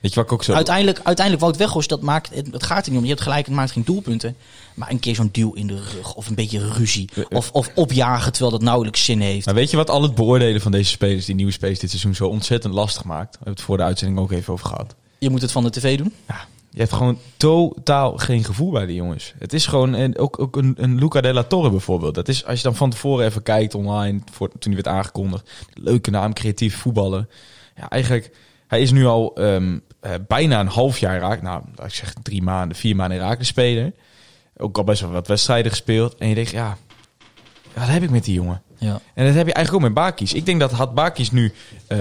[0.00, 0.52] Weet je wat ik ook zo...
[0.52, 3.04] Uiteindelijk, uiteindelijk Wout Weghorst, dat maakt, het, het gaat er niet om.
[3.04, 4.36] Je hebt gelijk, het maakt geen doelpunten.
[4.74, 7.08] Maar een keer zo'n duw in de rug of een beetje ruzie.
[7.30, 9.46] Of, of opjagen terwijl dat nauwelijks zin heeft.
[9.46, 12.14] Maar weet je wat al het beoordelen van deze spelers, die nieuwe spelers dit seizoen
[12.14, 13.30] zo ontzettend lastig maakt?
[13.30, 14.94] We hebben het voor de uitzending ook even over gehad.
[15.18, 16.12] Je moet het van de tv doen.
[16.28, 19.34] Ja, je hebt gewoon totaal geen gevoel bij die jongens.
[19.38, 22.14] Het is gewoon, ook, ook een, een Luca de la Torre bijvoorbeeld.
[22.14, 25.66] Dat is, als je dan van tevoren even kijkt online, voor, toen hij werd aangekondigd.
[25.72, 27.28] Leuke naam, creatief voetballen.
[27.76, 31.42] Ja, eigenlijk, hij is nu al ehm, eh, bijna een half jaar raak.
[31.42, 33.92] Nou, ik zeg drie maanden, vier maanden raak speler.
[34.56, 36.14] Ook al best wel wat wedstrijden gespeeld.
[36.14, 36.76] En je denkt, ja,
[37.74, 38.62] wat heb ik met die jongen?
[38.78, 39.00] Ja.
[39.14, 40.32] En dat heb je eigenlijk ook met Bakis.
[40.32, 41.52] Ik denk dat had Bakis nu
[41.86, 41.98] eh,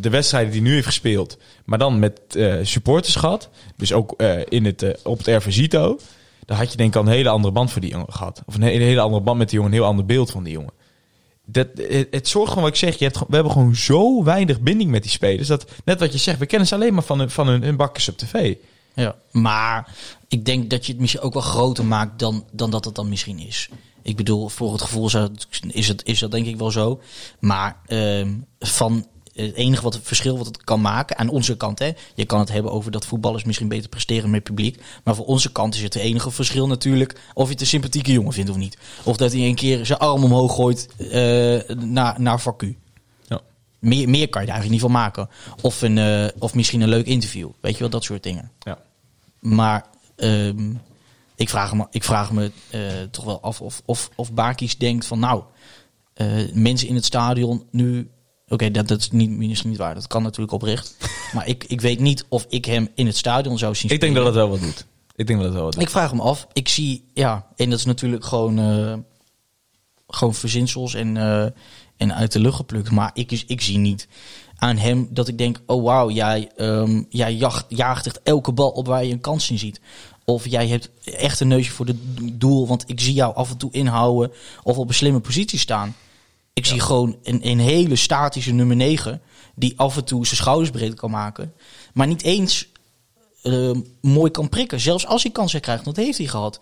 [0.00, 4.14] de wedstrijden die hij nu heeft gespeeld, maar dan met eh, supporters gehad, dus ook
[4.16, 5.98] eh, in het, op het Ervasito,
[6.44, 8.42] dan had je denk ik al een hele andere band voor die jongen gehad.
[8.46, 10.52] Of een hele, hele andere band met die jongen, een heel ander beeld van die
[10.52, 10.72] jongen.
[11.44, 14.60] Dat, het, het zorgt gewoon wat ik zeg, je hebt, we hebben gewoon zo weinig
[14.60, 17.18] binding met die spelers, dat net wat je zegt, we kennen ze alleen maar van
[17.18, 18.54] hun, van hun, op tv.
[18.94, 19.94] Ja, maar
[20.28, 23.08] ik denk dat je het misschien ook wel groter maakt dan, dan dat het dan
[23.08, 23.68] misschien is.
[24.08, 25.06] Ik bedoel, voor het gevoel
[25.72, 27.00] is, het, is dat denk ik wel zo.
[27.38, 31.78] Maar ehm, van het enige wat het verschil wat het kan maken aan onze kant,
[31.78, 34.82] hè, je kan het hebben over dat voetballers misschien beter presteren met publiek.
[35.04, 38.12] Maar voor onze kant is het het enige verschil natuurlijk of je het een sympathieke
[38.12, 38.78] jongen vindt of niet.
[39.04, 42.76] Of dat hij een keer zijn arm omhoog gooit eh, naar, naar vacu.
[43.28, 43.40] Ja.
[43.78, 45.28] Meer, meer kan je er eigenlijk niet van maken.
[45.60, 47.48] Of, een, eh, of misschien een leuk interview.
[47.60, 48.50] Weet je wel, dat soort dingen.
[48.58, 48.78] Ja.
[49.40, 50.72] Maar ehm,
[51.38, 55.06] ik vraag me, ik vraag me eh, toch wel af of, of, of Bakis denkt
[55.06, 55.42] van nou,
[56.14, 58.10] eh, mensen in het stadion nu.
[58.48, 59.94] Oké, dat, dat is niet, misschien niet waar.
[59.94, 60.96] Dat kan natuurlijk oprecht.
[61.34, 64.14] maar ik, ik weet niet of ik hem in het stadion zou zien Ik denk
[64.14, 64.40] dat spelen.
[64.40, 64.86] het wel wat doet.
[65.14, 65.82] Ik denk dat het wel wat doet.
[65.82, 66.46] Ik vraag me af.
[66.52, 68.94] Ik zie, ja, en dat is natuurlijk gewoon, eh,
[70.06, 71.16] gewoon verzinsels en,
[71.96, 72.90] en uit de lucht geplukt.
[72.90, 74.08] Maar ik, ik zie niet
[74.56, 78.70] aan hem dat ik denk: oh wauw, jij, ehm, jij jaagt, jaagt echt elke bal
[78.70, 79.80] op waar je een kans in ziet.
[80.28, 81.96] Of jij hebt echt een neusje voor het
[82.32, 85.96] doel, want ik zie jou af en toe inhouden of op een slimme positie staan.
[86.52, 89.20] Ik zie gewoon een, een hele statische nummer 9
[89.54, 91.52] die af en toe zijn schouders breed kan maken,
[91.94, 92.68] maar niet eens
[93.42, 94.80] eh, mooi kan prikken.
[94.80, 96.60] Zelfs als hij kansen krijgt, want dat heeft hij gehad.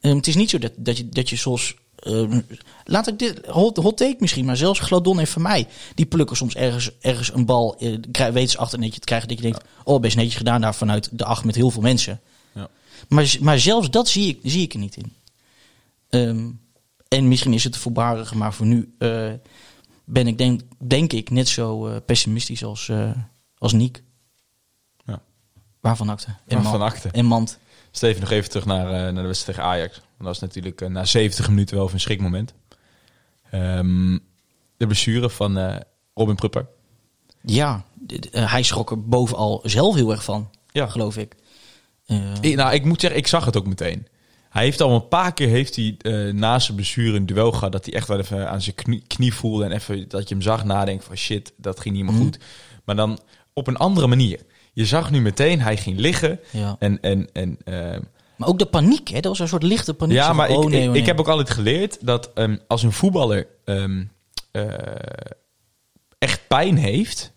[0.00, 1.74] Ehm, het is niet zo dat, dat, je, dat je zoals.
[1.98, 2.40] ehm,
[2.84, 3.46] laat ik dit.
[3.46, 5.66] Hot, hot take misschien, maar zelfs Gladon en Van mij.
[5.94, 7.76] Die plukken soms ergens, ergens een bal.
[7.78, 9.28] eh, krijg- weten ze achter netje te krijgen.
[9.28, 12.20] Dat je denkt: oh, best netjes gedaan daar vanuit de acht met heel veel mensen.
[13.08, 15.12] Maar, maar zelfs dat zie ik, zie ik er niet in.
[16.08, 16.50] Ehm,
[17.08, 19.32] en misschien is het voorbarig, maar voor nu eh,
[20.04, 23.10] ben ik denk, denk ik net zo eh, pessimistisch als, eh
[23.58, 24.02] als Niek.
[25.04, 25.22] Ja.
[25.80, 26.26] Waarvan akte?
[26.46, 27.08] En Waarvan akte.
[27.08, 27.58] En Mand.
[27.90, 29.94] Steven, nog even terug naar, naar de wedstrijd tegen Ajax.
[29.94, 32.54] Want dat was natuurlijk na 70 minuten wel een schrikmoment.
[33.50, 34.18] Ehm,
[34.76, 35.82] de blessure van
[36.14, 36.66] Robin Prupper.
[37.42, 37.84] Ja,
[38.30, 40.86] hij schrok er bovenal zelf heel erg van, Ja.
[40.86, 41.36] geloof ik.
[42.40, 44.06] Ik, nou, ik moet zeggen, ik zag het ook meteen.
[44.50, 47.72] Hij heeft al een paar keer heeft hij, eh, na zijn blessure een duel gehad...
[47.72, 49.64] dat hij echt wel even aan zijn knie, knie voelde...
[49.64, 52.22] en even dat je hem zag nadenken van shit, dat ging niet meer Mhm.
[52.22, 52.38] goed.
[52.84, 53.18] Maar dan
[53.52, 54.40] op een andere manier.
[54.72, 56.40] Je zag nu meteen, hij ging liggen.
[56.50, 56.76] ja.
[56.78, 57.98] En, en, en, eh,
[58.36, 59.14] Maar ook de paniek, hè?
[59.20, 60.16] dat was een soort lichte paniek.
[60.16, 61.08] ja, maar ik, oh, nee, ik, oh, ik nee.
[61.08, 64.04] heb ook altijd geleerd dat ehm, als een voetballer ehm,
[64.50, 64.64] eh,
[66.18, 67.32] echt pijn heeft...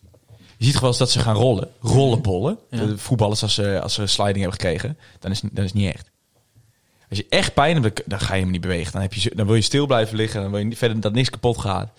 [0.57, 1.69] Je ziet gewoon eens dat ze gaan rollen.
[1.81, 2.57] Rollenbollen.
[2.69, 2.85] Ja.
[2.85, 4.97] De voetballers als ze, als ze een sliding hebben gekregen.
[5.19, 6.09] Dan is, dan is het niet echt.
[7.09, 8.91] Als je echt pijn hebt, dan, ga je hem niet bewegen.
[8.91, 10.41] Dan, heb je, dan wil je stil blijven liggen.
[10.41, 11.91] Dan wil je niet- verder dat niks kapot gaat.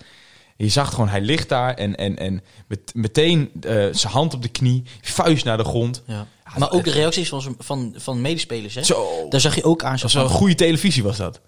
[0.57, 4.35] En je zag gewoon, hij ligt daar en, en, en met, meteen eh, zijn hand
[4.35, 6.03] op de knie, vuist naar de grond.
[6.07, 6.27] Ja.
[6.59, 8.83] Maar ook de reacties van, van, van medespelers, hè?
[8.83, 9.97] Zo, Daar zag je ook aan.
[9.99, 11.41] Zo was wel van, goede televisie was dat.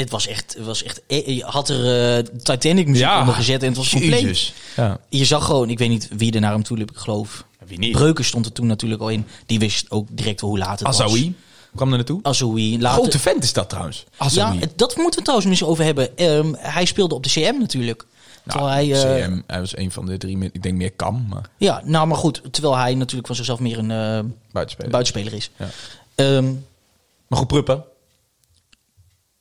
[0.00, 3.60] Het was echt, het was echt eh, je had er eh, Titanic muziek onder gezet
[3.62, 4.52] en het was compleet.
[4.76, 4.98] Ja.
[5.08, 7.44] Je zag gewoon, ik weet niet wie er naar hem toe liep, ik geloof.
[7.66, 7.92] Wie niet?
[7.92, 9.26] Breuken stond er toen natuurlijk al in.
[9.46, 11.00] Die wist ook direct hoe laat het was.
[11.00, 11.34] Azawi
[11.74, 12.20] kwam er naartoe.
[12.22, 12.80] Azoui.
[12.80, 14.04] Later, Grote vent is dat trouwens.
[14.10, 14.60] ja, Azawi.
[14.76, 16.16] dat moeten we trouwens misschien over hebben.
[16.16, 18.04] Ehm, hij speelde op de CM natuurlijk.
[18.46, 21.48] Terwijl hij, eh, CM, hij was een van de drie, ik denk meer Kam, maar
[21.56, 22.42] Ja, nou maar goed.
[22.50, 24.90] Terwijl hij natuurlijk van zichzelf meer een buitenspeler.
[24.90, 25.50] buitenspeler is.
[25.58, 25.68] Ja.
[26.14, 26.52] Ehm,
[27.28, 27.84] Maar goed, Pruppen.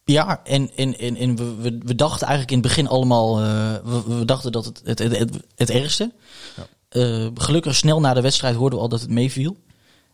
[0.05, 4.15] Ja, en, en, en, en we, we, dachten eigenlijk in het begin allemaal, eh, we,
[4.17, 6.11] we dachten dat het het, het, het, het ergste.
[6.55, 6.67] Ja.
[6.89, 9.57] Eh, gelukkig snel na de wedstrijd hoorden we al dat het meeviel.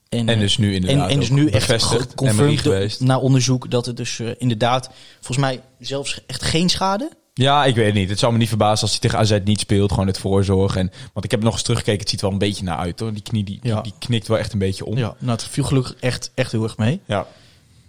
[0.10, 2.06] En, En eh, dus nu inderdaad en, en is ook nu echt bevestigd.
[2.06, 3.00] MRI confirmed geweest.
[3.00, 7.10] na onderzoek dat het dus eh, inderdaad, volgens mij zelfs echt geen schade.
[7.34, 8.10] Ja, ik weet het niet.
[8.10, 9.92] Het zou me niet verbazen als hij tegen AZ niet speelt.
[9.92, 10.76] Gewoon het voorzorg.
[10.76, 12.00] En, want ik heb nog eens teruggekeken.
[12.00, 13.14] Het ziet er wel een beetje naar uit hoor.
[13.14, 13.82] Die knie die, Ja.
[13.82, 14.98] die knikt wel echt een beetje om.
[14.98, 17.02] Ja, nou het viel gelukkig echt, echt heel erg mee.
[17.06, 17.28] Ja.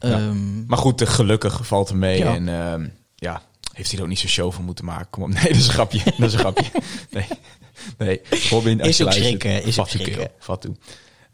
[0.00, 2.18] Ehm, Maar goed, gelukkig valt hem mee.
[2.18, 2.34] Ja.
[2.34, 5.06] En ehm, ja, heeft hij er ook niet zo'n show van moeten maken.
[5.10, 5.28] Kom op.
[5.34, 6.00] Nee, dat is een grapje.
[6.04, 6.64] dat is een grapje.
[7.10, 7.26] Nee.
[7.98, 8.20] Nee.
[8.50, 10.28] Robin, als Is je ook luistert, schrikken, is ook schrikken.
[10.38, 10.74] Vat toe.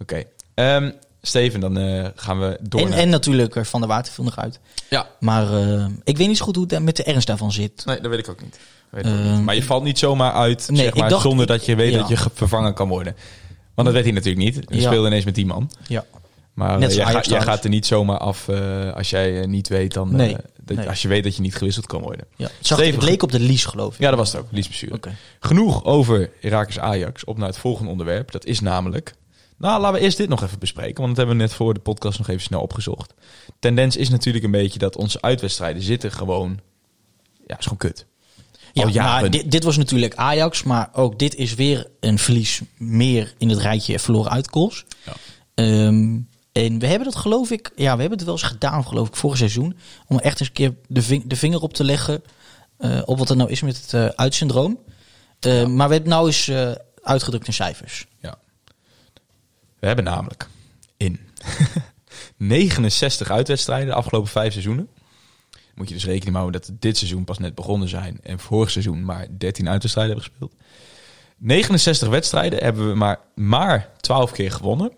[0.00, 0.22] Oké.
[0.54, 0.90] Ehm,
[1.22, 2.98] Steven, dan eh, gaan we door en, naar...
[2.98, 4.60] en natuurlijk eh, Van der Water viel nog uit.
[4.90, 5.06] ja.
[5.20, 7.82] Maar eh, ik weet niet zo goed hoe het daar met de ernst daarvan zit.
[7.86, 8.58] Nee, dat weet ik ook niet.
[8.90, 9.44] Weet ik ook niet.
[9.44, 11.98] Maar je valt niet zomaar uit, Nee, zeg maar, dacht- zonder dat je weet ja.
[11.98, 13.16] dat je ge- vervangen kan worden.
[13.74, 14.54] Want dat weet hij natuurlijk niet.
[14.68, 14.86] Hij Ja.
[14.88, 15.70] speelde ineens met die man.
[15.86, 16.04] Ja.
[16.56, 19.46] Maar eh, jij, Ajax gaat- jij gaat er niet zomaar af eh, als jij eh,
[19.46, 20.16] niet weet dan...
[20.16, 20.36] Nee.
[20.64, 20.88] dat, Nee.
[20.88, 22.26] Als je weet dat je niet gewisseld kan worden.
[22.36, 22.44] Ja.
[22.56, 24.00] Het, zag, het leek op de Lies, geloof ik.
[24.00, 24.46] Ja, dat was het ook.
[24.50, 24.84] Lies.
[24.90, 25.14] Oké.
[25.40, 27.24] Genoeg over Herakles Ajax.
[27.24, 28.30] Op naar het volgende onderwerp.
[28.30, 29.14] Dat is namelijk...
[29.58, 30.94] Nou, laten we eerst dit nog even bespreken.
[30.94, 33.14] Want dat hebben we net voor de podcast nog even snel opgezocht.
[33.58, 36.60] Tendens is natuurlijk een beetje dat onze uitwedstrijden zitten gewoon...
[37.46, 38.06] Ja, is gewoon kut.
[38.72, 43.48] Ja, dit, dit was natuurlijk Ajax, maar ook dit is weer een verlies meer in
[43.48, 44.84] het rijtje verloren uit goals.
[45.04, 45.12] Ja.
[45.54, 46.18] Ehm,
[46.64, 49.16] en we hebben dat geloof ik, ja, we hebben het wel eens gedaan geloof ik
[49.16, 49.76] vorig seizoen.
[50.06, 52.22] Om echt eens een keer de, ving- de vinger op te leggen
[52.78, 54.78] eh, op wat er nou is met het eh uitsyndroom.
[55.40, 56.50] Eh, Maar we hebben het nou eens
[57.02, 58.06] uitgedrukt in cijfers.
[58.20, 58.38] Ja.
[59.78, 60.48] We hebben namelijk
[60.96, 61.20] in
[62.36, 64.88] 69 uitwedstrijden de afgelopen vijf seizoenen.
[65.74, 68.18] Moet je dus rekening houden dat we dit seizoen pas net begonnen zijn.
[68.22, 70.62] En vorig seizoen maar 13 uitwedstrijden hebben gespeeld.
[71.36, 74.92] 69 wedstrijden hebben we maar, maar 12 keer gewonnen.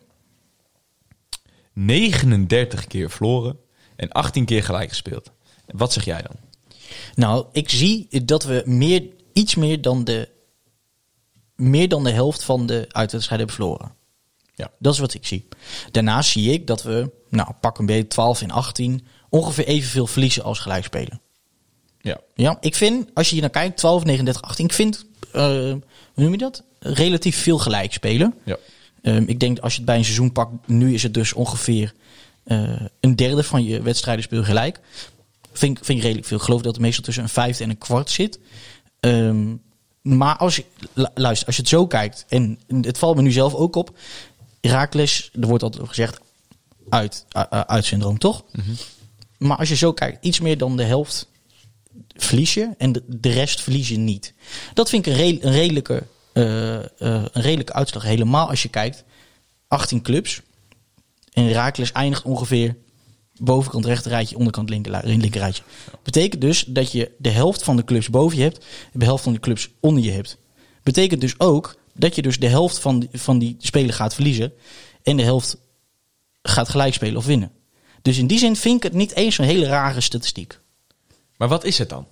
[1.79, 3.59] 39 keer verloren.
[3.97, 5.31] En 18 keer gelijk gespeeld.
[5.67, 6.37] Wat zeg jij dan?
[7.15, 10.29] Nou, ik zie dat we meer, iets meer dan de,
[11.55, 13.95] meer dan de helft van de uitwedstrijden hebben verloren.
[14.55, 14.71] Ja.
[14.79, 15.49] Dat is wat ik zie.
[15.91, 20.43] Daarnaast zie ik dat we, nou, pak een beetje 12 en 18, ongeveer evenveel verliezen
[20.43, 21.21] als gelijk spelen.
[22.01, 22.21] Ja.
[22.35, 25.81] Ja, ik vind, als je hier naar kijkt, 12, 39, 18, ik vind, eh, hoe
[26.15, 26.63] noem je dat?
[26.79, 28.35] Relatief veel gelijk spelen.
[28.45, 28.57] Ja.
[29.03, 31.95] Ehm, ik denk als je het bij een seizoen pakt, nu is het dus ongeveer
[32.45, 34.81] eh, een derde van je wedstrijden speel gelijk.
[35.53, 36.37] Vind, vind ik redelijk veel.
[36.37, 38.39] Ik geloof dat het meestal tussen een vijfde en een kwart zit.
[39.01, 39.55] Ehm,
[40.03, 43.31] Maar als je, lu- luister, als je het zo kijkt, en het valt me nu
[43.33, 43.99] zelf ook op.
[44.61, 46.21] Herakles, er wordt altijd gezegd,
[46.89, 48.45] uit, uit syndroom, toch?
[49.39, 51.29] Maar als je zo kijkt, iets meer dan de helft
[52.17, 54.33] verlies je en de, de rest verlies je niet.
[54.75, 56.03] Dat vind ik een, re- een, redelijke,
[56.43, 58.03] een redelijke uitslag.
[58.03, 59.05] Helemaal als je kijkt,
[59.69, 60.43] 18 clubs.
[61.33, 62.77] En Herakles eindigt ongeveer
[63.41, 65.63] bovenkant rechter rijtje, onderkant linker, rijtje.
[66.03, 69.33] Betekent dus dat je de helft van de clubs boven je hebt, de helft van
[69.33, 70.37] de clubs onder je hebt.
[70.83, 74.53] Betekent dus ook dat je dus de helft van van die spelen gaat verliezen
[75.03, 75.57] en de helft
[76.43, 77.53] gaat gelijk spelen of winnen.
[78.03, 80.59] Dus in die zin vind ik het niet eens een hele rare statistiek.
[81.37, 82.07] Maar wat is het dan?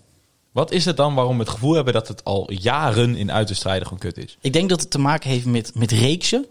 [0.57, 3.83] Wat is het dan waarom we het gevoel hebben dat het al jaren in uitwedstrijden
[3.85, 4.37] gewoon kut is?
[4.40, 6.47] Ik denk dat het te maken heeft met, met reeksen.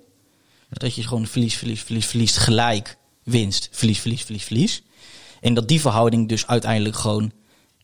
[0.70, 4.84] Dat je gewoon verlies, verlies, verlies, verliest gelijk, winst, verlies, verlies, verlies, verlies.
[5.42, 7.32] En dat die verhouding dus uiteindelijk gewoon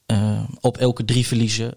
[0.06, 1.76] eh, op elke drie verliezen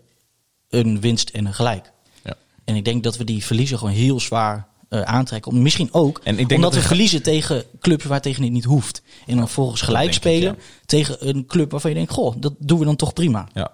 [0.69, 1.93] een winst en een gelijk.
[2.25, 2.35] Ja.
[2.65, 5.53] En ik denk dat we die verliezen gewoon heel zwaar eh, aantrekken.
[5.53, 8.43] Om- Misschien ook En ik denk omdat dat we er- verliezen tegen clubs waar tegen
[8.43, 9.03] het niet hoeft.
[9.27, 10.63] En dan volgens gelijk ik, spelen ja.
[10.87, 13.49] tegen een club waarvan je denkt, goh, dat doen we dan toch prima.
[13.55, 13.73] Ja.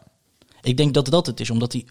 [0.62, 1.86] Ik denk dat dat het is, omdat die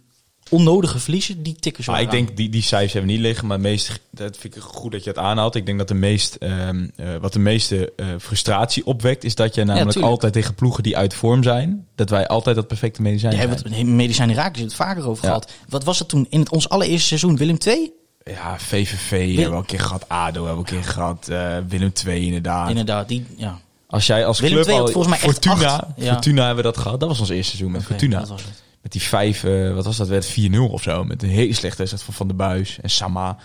[0.49, 3.47] onnodige verliezen, die tikken zo Maar ik denk, die, die cijfers hebben we niet liggen,
[3.47, 5.55] maar meest, dat vind ik goed dat je het aanhaalt.
[5.55, 9.55] Ik denk dat de meest, ehm, eh, wat de meeste eh, frustratie opwekt, is dat
[9.55, 13.36] je namelijk altijd tegen ploegen die uit vorm zijn, dat wij altijd dat perfecte medicijn
[13.36, 15.29] hebben het medicijn Raak het vaker over Ja.
[15.29, 15.51] gehad.
[15.69, 17.38] Wat was het toen in het, ons allereerste seizoen?
[17.38, 17.91] Willem II?
[18.23, 21.91] Ja, VVV hebben we een keer gehad, ADO hebben we een keer gehad, eh, Willem
[22.05, 22.69] II inderdaad.
[22.69, 23.60] Inderdaad, die, ja.
[23.91, 25.86] Als jij als Willem club II had al- volgens mij echt Fortuna, acht.
[25.95, 26.13] Ja.
[26.13, 26.99] Fortuna hebben we dat gehad.
[26.99, 28.19] Dat was ons eerste seizoen met Oké, Fortuna.
[28.19, 28.63] dat was het.
[28.82, 31.04] Met die vijf, eh, wat was dat, werd 4-0 of zo.
[31.04, 33.38] Met een hele slechte wedstrijd van Van der Buis en Sama.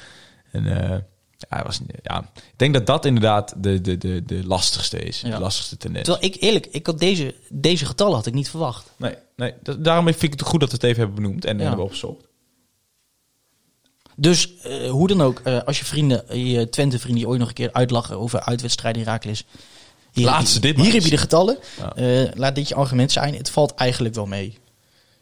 [0.53, 0.89] En eh,
[1.37, 5.21] ja, hij was, ja, ik denk dat dat inderdaad de, de, de, de lastigste is.
[5.21, 5.31] Ja.
[5.31, 6.05] De lastigste tendens.
[6.09, 8.91] Terwijl ik eerlijk, ik had deze, deze getallen had ik niet verwacht.
[8.97, 11.59] Nee, nee dat- daarom vind ik het goed dat we het even hebben benoemd en
[11.59, 11.65] Ja.
[11.65, 12.25] hebben opgezocht.
[14.17, 17.49] Dus eh, hoe dan ook, eh, als je vrienden, je Twente vrienden je ooit nog
[17.49, 19.45] een keer uitlachen over uitwedstrijden in Herakles.
[20.15, 21.59] Hier, Laat ze dit maar Hier heb je de getallen.
[21.79, 21.95] Ja.
[21.95, 23.35] Eh, laat dit je argument zijn.
[23.35, 24.59] Het valt eigenlijk wel mee.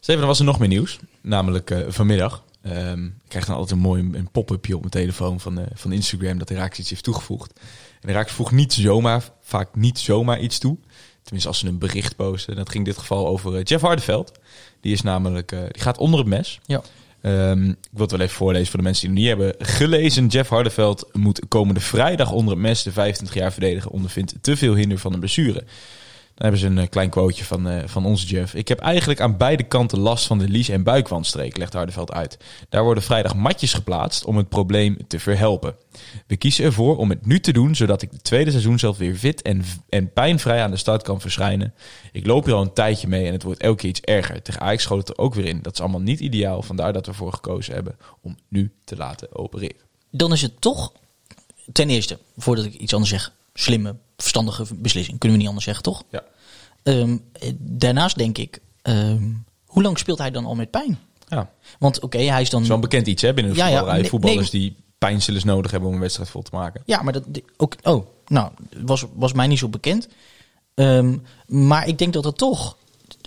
[0.00, 0.98] Steven, er was er nog meer nieuws.
[1.20, 2.42] Namelijk eh, vanmiddag.
[2.62, 5.92] Ehm, ik krijg dan altijd een mooi een pop-upje op mijn telefoon van, eh, van
[5.92, 7.52] Instagram dat Herakles iets heeft toegevoegd.
[8.00, 10.76] En Herakles voegt niet zomaar, vaak niet zomaar iets toe.
[11.22, 12.57] Tenminste, als ze een bericht posten.
[12.57, 14.33] Dat ging in dit geval over Jeff Hardeveld.
[14.81, 16.61] Die is namelijk, die gaat onder het mes.
[16.66, 16.83] Ja.
[17.22, 20.26] Ehm, ik wil het wel even voorlezen voor de mensen die het niet hebben gelezen.
[20.26, 22.82] Jeff Hardeveld moet komende vrijdag onder het mes.
[22.82, 25.64] De 25 jaar verdediger ondervindt te veel hinder van een blessure.
[26.42, 28.55] Hebben ze een eh, klein quoteje van, eh, van onze Jeff.
[28.55, 32.38] Ik heb eigenlijk aan beide kanten last van de lies- en buikwandstreek, legt Hardeveld uit.
[32.68, 35.74] Daar worden vrijdag matjes geplaatst om het probleem te verhelpen.
[36.26, 39.14] We kiezen ervoor om het nu te doen, zodat ik de tweede seizoen zelf weer
[39.14, 41.74] fit en, en pijnvrij aan de start kan verschijnen.
[42.12, 44.42] Ik loop hier al een tijdje mee en het wordt elke keer iets erger.
[44.42, 45.62] Tegen Ajax schoot het er ook weer in.
[45.62, 49.37] Dat is allemaal niet ideaal, vandaar dat we ervoor gekozen hebben om nu te laten
[49.37, 49.83] opereren.
[50.11, 50.92] Dan is het toch,
[51.72, 55.18] ten eerste, voordat ik iets anders zeg, slimme, verstandige beslissing.
[55.18, 56.02] Kunnen we niet anders zeggen, toch?
[56.11, 56.22] Ja.
[56.82, 59.30] Ehm, eh, daarnaast denk ik, ehm,
[59.64, 60.98] hoe lang speelt hij dan al met pijn?
[61.28, 61.50] Ja.
[61.78, 62.62] Want oké, hij is dan...
[62.62, 64.08] Dat een bekend iets hè, binnen de Ja, voetballerij.
[64.08, 64.61] Voetballers nee.
[64.61, 66.82] die pijnstillers nodig hebben om een wedstrijd vol te maken.
[66.85, 67.24] Ja, maar dat
[67.56, 67.76] ook.
[67.82, 68.50] Oh, nou,
[68.82, 70.08] was, was mij niet zo bekend.
[70.74, 72.76] Ehm, maar ik denk dat het toch.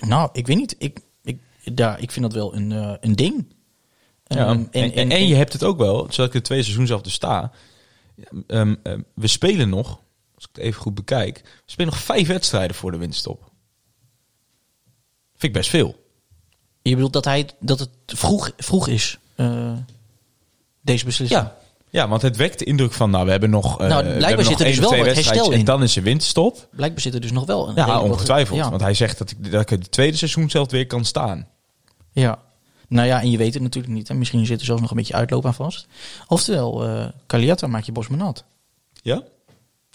[0.07, 0.75] Nou, ik weet niet.
[0.77, 3.53] Ik, ik, daar, ik vind dat wel een, eh, een ding.
[4.27, 7.01] Ja, en, en, en je hebt het ook wel, zoals ik het tweede seizoen zelf
[7.03, 7.51] sta.
[9.13, 9.99] We spelen nog,
[10.35, 13.39] als ik het even goed bekijk, spelen nog vijf wedstrijden voor de winststop.
[15.31, 16.03] Vind ik best veel.
[16.81, 19.73] Je bedoelt dat, hij, dat het vroeg, vroeg is, eh,
[20.81, 21.41] deze beslissing?
[21.41, 21.57] Ja.
[21.89, 24.59] Ja, want het wekt de indruk van, nou, we hebben nog, eh, Nou, blijkbaar zit
[24.59, 25.59] er dus wel wat herstel in.
[25.59, 26.67] En dan is er winststop.
[26.71, 27.75] Blijkbaar zit er dus nog wel een.
[27.75, 28.57] Ja, wat- ongetwijfeld.
[28.57, 28.69] Ja.
[28.69, 31.47] Want hij zegt dat ik, dat ik het tweede seizoen zelf weer kan staan.
[32.11, 32.43] ja.
[32.87, 34.07] Nou ja, en je weet het natuurlijk niet.
[34.07, 34.13] Hè.
[34.13, 35.87] Misschien zit er zelfs nog een beetje uitloop aan vast.
[36.27, 38.43] Oftewel, eh Caliata maakt je Bosman nat.
[39.01, 39.23] Ja?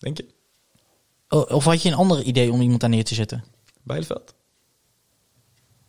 [0.00, 0.26] Denk je?
[1.28, 3.44] Of had je een ander idee om iemand daar neer te zetten?
[3.82, 4.34] Bijleveld?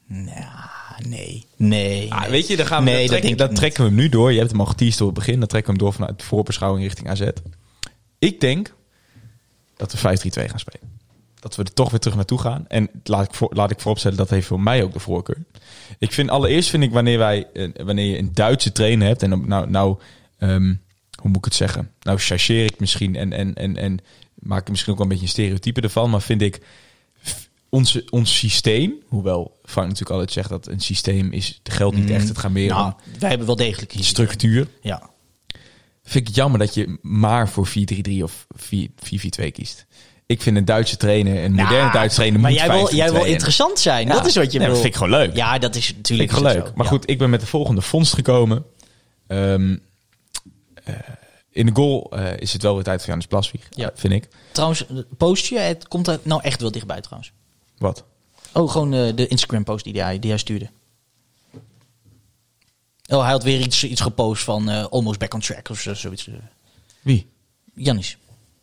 [0.08, 1.46] Nou, nee.
[1.56, 2.14] Nee.
[2.14, 2.30] Ah, nee.
[2.30, 4.32] weet je, dan gaan we, Nee, dat trekken, we hem nu door.
[4.32, 5.40] Je hebt hem al geteased door het begin.
[5.40, 7.30] Dan trekken we hem door vanuit de voorbeschouwing richting AZ.
[8.20, 8.74] Ik denk
[9.78, 11.00] dat we 5-3-2 gaan spelen.
[11.40, 12.66] Dat we er toch weer terug naartoe gaan.
[12.68, 15.38] En laat ik, voor, laat ik vooropstellen, dat heeft voor mij ook de voorkeur.
[16.00, 17.48] Ik vind allereerst, vind ik, wanneer, wij,
[17.84, 19.24] wanneer je een Duitse trainer hebt.
[19.24, 19.98] En nou, nou
[20.38, 20.74] ehm,
[21.22, 21.92] hoe moet ik het zeggen?
[22.02, 24.00] Nou, chargeer ik misschien en, en, en, en
[24.34, 26.10] maak ik misschien ook wel een beetje een stereotype ervan.
[26.10, 26.62] Maar vind ik
[27.70, 32.28] onze, ons systeem, hoewel Frank natuurlijk altijd zegt dat een systeem is, geldt niet echt.
[32.28, 34.68] Het gaat meer Nou, om wij hebben wel degelijk een structuur.
[34.82, 35.10] Ja.
[36.04, 37.72] Vind ik het jammer dat je maar voor 4-3-3
[38.24, 38.90] of 4
[39.42, 39.86] 4-4-2 kiest.
[40.26, 42.96] ik vind een Duitse trainer, een moderne Ja, Duitse trainer, Maar moet jij wil, 5-3-2
[42.96, 44.08] jij wil interessant zijn.
[44.08, 44.76] Ja, dat is wat je nee, wil.
[44.76, 45.36] dat vind ik gewoon leuk.
[45.36, 46.64] Ja, dat is Vind natuurlijk ik gewoon leuk.
[46.66, 46.76] het.
[46.76, 46.92] Maar Ja.
[46.92, 48.66] goed, ik ben met de volgende vondst gekomen.
[49.28, 49.78] Ehm, eh,
[51.50, 53.92] in de goal eh, is het wel weer tijd voor Janis Plaswieg, Ja.
[53.96, 54.28] vind ik.
[54.52, 57.32] Trouwens, het postje, het komt er nou echt wel dichtbij trouwens.
[57.78, 58.04] Wat?
[58.54, 60.70] Oh, gewoon eh, de Instagram post die hij, die hij stuurde.
[63.10, 65.94] Oh, hij had weer iets, iets gepost van eh, almost back on track of zo,
[65.94, 66.28] zoiets.
[66.28, 66.34] eh.
[67.02, 67.28] Wie?
[67.76, 68.18] Janis.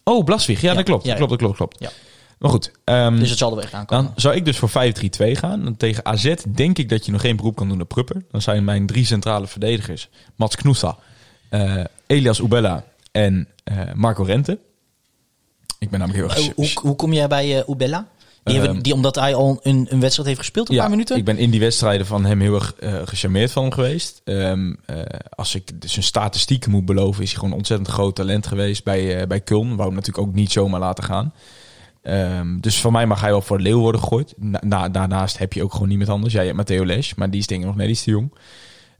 [0.04, 0.60] Oh, Blaswieg.
[0.60, 1.02] Ja, Ja, dat klopt.
[1.04, 1.76] ja, dat klopt, dat klopt, klopt.
[1.80, 1.90] Ja.
[2.38, 2.70] Maar goed.
[2.84, 4.04] ehm, Dus het zal er wel echt aankomen.
[4.04, 5.64] dan zou ik dus voor 5-3-2 gaan.
[5.64, 8.24] Dan tegen AZ denk ik dat je nog geen beroep kan doen op Prupper.
[8.30, 10.08] Dan zijn mijn drie centrale verdedigers.
[10.36, 10.98] Mats Knoesa,
[11.49, 14.59] eh, Elias Ubella en eh, Marco Rente.
[15.78, 16.55] Ik ben namelijk heel Oh, erg...
[16.55, 18.09] hoe, hoe kom jij bij eh Ubella?
[18.44, 20.90] Die, hebben, Ehm, die omdat hij al een, een wedstrijd heeft gespeeld, een ja, paar
[20.90, 21.16] minuten?
[21.16, 22.74] ik ben in die wedstrijden van hem heel erg
[23.05, 24.20] gecharmeerd van hem geweest.
[24.24, 24.96] Ehm, eh,
[25.30, 28.84] als ik dus zijn statistieken moet beloven, is hij gewoon een ontzettend groot talent geweest
[28.84, 29.68] bij, eh bij Kuln.
[29.76, 31.32] Wou hem natuurlijk ook niet zomaar laten gaan.
[32.03, 34.34] Ehm, dus voor mij mag hij wel voor de leeuw worden gegooid.
[34.36, 36.32] Na, na- daarnaast heb je ook gewoon niemand anders.
[36.32, 38.32] Jij hebt Matteo Lesch, maar die is denk ik nog net iets te jong.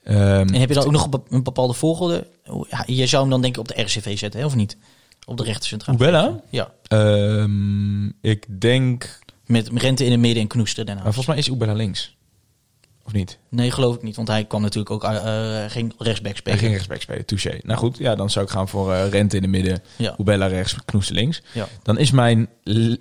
[0.09, 2.26] Ehm, En heb je dan ook nog een- bepaalde volgorde?
[2.70, 4.76] Ja, Je zou hem dan denk ik op de RCV zetten, hè, of niet?
[5.26, 5.94] Op de rechter centraal.
[5.94, 6.40] Ubella?
[6.50, 6.72] Ja.
[6.82, 9.18] ehm, ik denk...
[9.46, 11.02] Met Rente in het midden en Knoester daarna.
[11.02, 12.16] Maar volgens mij is Ubella links.
[13.09, 13.38] Of niet?
[13.50, 14.16] Nee, geloof ik niet.
[14.16, 16.59] Want hij kwam natuurlijk ook eh, geen rechtsback Hij spelen.
[16.59, 17.59] ging rechtsback spelen, touché.
[17.62, 20.14] Nou goed, ja, dan zou ik gaan voor eh, Rente in de midden, Ja.
[20.18, 21.42] Ubella rechts, Knoester links.
[21.52, 21.66] Ja.
[21.82, 22.48] Dan is mijn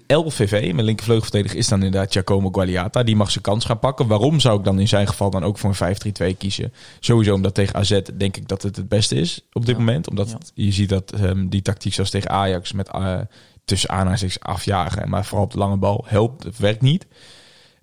[0.07, 3.03] LVV, mijn linkervleugelverdediger, is dan inderdaad Giacomo Gualiata.
[3.03, 4.07] Die mag zijn kans gaan pakken.
[4.07, 5.95] Waarom zou ik dan in zijn geval dan ook voor een
[6.33, 6.73] 5-3-2 kiezen?
[6.99, 9.83] Sowieso omdat tegen AZ denk ik dat het het beste is op dit Ja.
[9.83, 10.09] moment.
[10.09, 10.37] Omdat Ja.
[10.53, 13.19] je ziet dat ehm, die tactiek zoals tegen Ajax met eh,
[13.65, 16.43] tussen aanhalingstekens afjagen, maar vooral op de lange bal helpt.
[16.43, 17.05] Het werkt niet.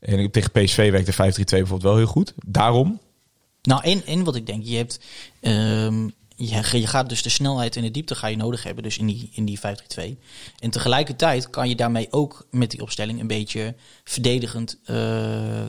[0.05, 2.33] En tegen PSV werkt de 5-3-2 bijvoorbeeld wel heel goed.
[2.47, 3.01] Daarom,
[3.63, 5.01] Nou, en, en wat ik denk, je hebt...
[5.41, 8.99] ehm, je, je gaat dus de snelheid en de diepte ga je nodig hebben, dus
[8.99, 9.63] in die, in die 5-3-2.
[10.59, 13.75] En tegelijkertijd kan je daarmee ook met die opstelling een beetje
[14.05, 14.95] verdedigend, eh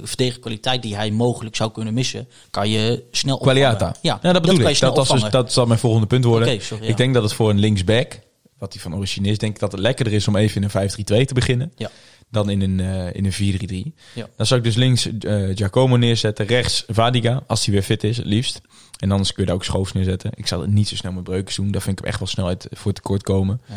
[0.04, 3.62] verdedigende kwaliteit die hij mogelijk zou kunnen missen, kan je snel opvangen.
[3.62, 3.96] Gualiata.
[4.02, 4.80] Ja, dat bedoel je ik.
[4.80, 6.62] Dat, was dus, dat zal mijn volgende punt worden.
[6.62, 6.90] Sorry, ja.
[6.90, 8.20] Ik denk dat het voor een linksback,
[8.58, 11.22] wat hij van origine is, denk ik dat het lekkerder is om even in een
[11.24, 11.72] 5-3-2 te beginnen.
[11.76, 11.92] Ja.
[12.32, 13.94] Dan in een, eh, in een 4-3-3.
[14.14, 14.28] Ja.
[14.38, 16.46] Dan zou ik dus links eh, Giacomo neerzetten.
[16.46, 18.62] Rechts Vadiga, als hij weer fit is, het liefst.
[19.00, 20.32] En anders kun je daar ook Schoofs neerzetten.
[20.36, 21.72] Ik zal het niet zo snel met Breukers doen.
[21.72, 23.62] Daar vind ik hem echt wel snelheid voor tekort komen.
[23.68, 23.76] Ja.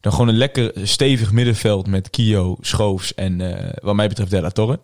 [0.00, 4.50] Dan gewoon een lekker stevig middenveld met Kio, Schoofs en eh, wat mij betreft Della
[4.50, 4.80] Torre.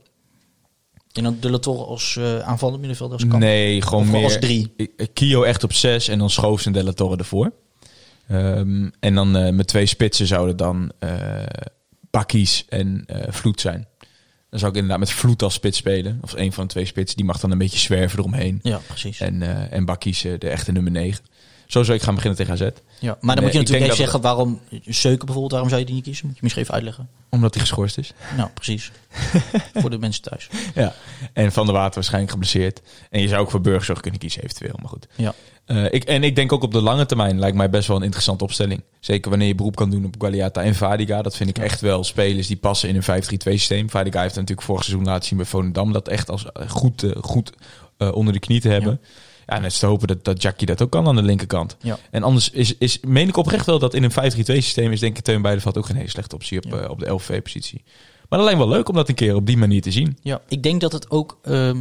[1.12, 3.38] En dan de Latorre als eh aanvallend middenveld als kan.
[3.38, 4.24] Nee, gewoon Of meer...
[4.24, 4.74] als drie.
[5.12, 7.52] Kio echt op zes en dan Schoofs en Della Torre ervoor.
[8.28, 10.92] Ehm, en dan met twee spitsen zouden dan
[12.14, 13.86] Bakkies en eh Vloed zijn.
[14.50, 16.18] Dan zou ik inderdaad met Vloed als spits spelen.
[16.22, 17.16] Of een van de twee spitsen.
[17.16, 18.60] Die mag dan een beetje zwerven eromheen.
[18.62, 19.20] Ja, precies.
[19.20, 21.24] En, eh en Bakkies eh, de echte nummer 9.
[21.66, 22.70] Zo zou ik gaan beginnen tegen AZ.
[23.00, 25.94] ja, maar dan moet je natuurlijk even zeggen waarom Zeuken bijvoorbeeld, waarom zou je die
[25.94, 26.26] niet kiezen?
[26.26, 27.08] Moet je misschien even uitleggen.
[27.28, 28.12] Omdat hij geschorst is.
[28.36, 28.90] Nou, precies.
[29.80, 30.48] Voor de mensen thuis.
[30.74, 30.94] Ja.
[31.32, 32.80] En Van der Water waarschijnlijk geblesseerd.
[33.10, 34.74] En je zou ook voor Burgzorg kunnen kiezen eventueel.
[34.80, 35.06] Maar goed.
[35.14, 35.34] Ja.
[35.64, 38.02] Eh, ik, en ik denk ook op de lange termijn lijkt mij best wel een
[38.02, 38.82] interessante opstelling.
[39.00, 41.22] Zeker wanneer je beroep kan doen op Gualiata en Vadiga.
[41.22, 43.90] Dat vind ik echt wel spelers die passen in een 5-3-2 systeem.
[43.90, 45.92] Vadiga heeft natuurlijk vorig seizoen laten zien bij Volendam.
[45.92, 47.52] Dat echt als eh, goed, eh, goed
[48.12, 49.00] onder de knie te hebben.
[49.46, 49.54] Ja.
[49.56, 51.76] en het is te hopen dat, dat Jackie dat ook kan aan de linkerkant.
[51.80, 51.98] Ja.
[52.10, 55.18] En anders is, is, meen ik oprecht wel dat in een 5-3-2 systeem is denk
[55.18, 56.86] ik Teun Beideveld ook geen hele slechte optie op, Ja.
[56.86, 57.82] op de LV-positie.
[58.28, 60.18] Maar dat lijkt wel leuk om dat een keer op die manier te zien.
[60.22, 61.78] Ja, ik denk dat het ook, ehm,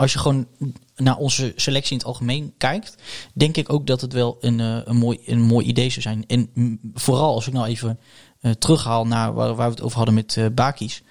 [0.00, 0.46] als je gewoon
[0.96, 2.94] naar onze selectie in het algemeen kijkt,
[3.32, 6.24] denk ik ook dat het wel een, eh, een, mooi, een mooi idee zou zijn.
[6.26, 6.50] En
[6.94, 7.98] vooral als ik nou even
[8.40, 11.02] eh, terughaal naar waar, waar we het over hadden met eh Bakis.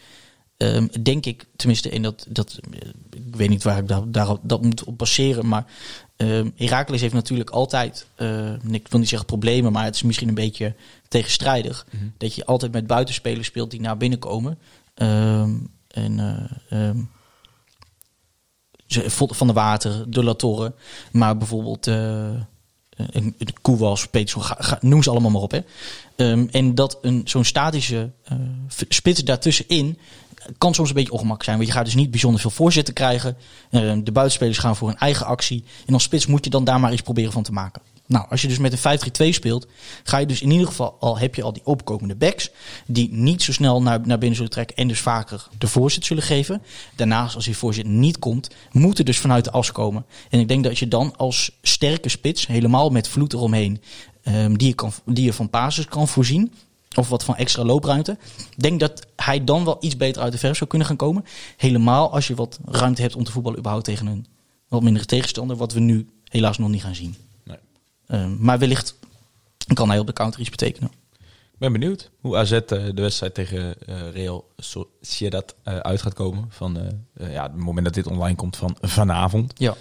[0.58, 2.60] ehm, denk ik, tenminste, en dat, dat,
[3.10, 5.66] ik weet niet waar ik daar, daar, dat moet op baseren, maar
[6.16, 10.28] ehm Heracles heeft natuurlijk altijd, eh, ik wil niet zeggen problemen, maar het is misschien
[10.28, 10.76] een beetje
[11.08, 11.88] tegenstrijdig,
[12.18, 14.58] dat je altijd met buitenspelers speelt die naar binnen komen.
[14.94, 15.56] Ehm,
[15.88, 16.20] en
[19.28, 20.74] Van de Water, De La Torre,
[21.12, 22.30] maar bijvoorbeeld eh
[23.12, 24.08] een, een Koewas,
[24.80, 25.52] noem ze allemaal maar op.
[25.52, 25.60] Hè.
[26.16, 28.38] Ehm, en dat een, zo'n statische eh,
[28.88, 29.98] spits daartussenin
[30.58, 31.56] kan soms een beetje ongemak zijn.
[31.56, 33.38] Want je gaat dus niet bijzonder veel voorzetten krijgen.
[33.72, 35.64] Ehm, de buitenspelers gaan voor een eigen actie.
[35.86, 37.82] En als spits moet je dan daar maar iets proberen van te maken.
[38.10, 39.68] Nou, als je dus met een 5-3-2 speelt,
[40.04, 42.50] ga je dus in ieder geval al heb je al die opkomende backs
[42.88, 46.24] die niet zo snel naar, naar binnen zullen trekken en dus vaker de voorzet zullen
[46.24, 46.62] geven.
[46.96, 50.06] Daarnaast, als die voorzet niet komt, moet er dus vanuit de as komen.
[50.30, 53.82] En ik denk dat je dan als sterke spits, helemaal met vloed eromheen,
[54.24, 56.54] ehm, die, je kan, die je van basis kan voorzien,
[56.96, 58.18] of wat van extra loopruimte.
[58.38, 61.26] Ik denk dat hij dan wel iets beter uit de verf zou kunnen gaan komen.
[61.58, 64.26] Helemaal als je wat ruimte hebt om te voetballen überhaupt tegen een
[64.68, 67.16] wat mindere tegenstander, wat we nu helaas nog niet gaan zien.
[68.10, 68.96] Ehm, maar wellicht
[69.74, 70.92] kan hij op de counter iets betekenen.
[71.58, 76.46] ben benieuwd hoe AZ eh, de wedstrijd tegen eh, Real Sociedad eh, uit gaat komen.
[76.50, 79.54] Van ja, het moment dat dit online komt van vanavond.
[79.58, 79.76] Ja.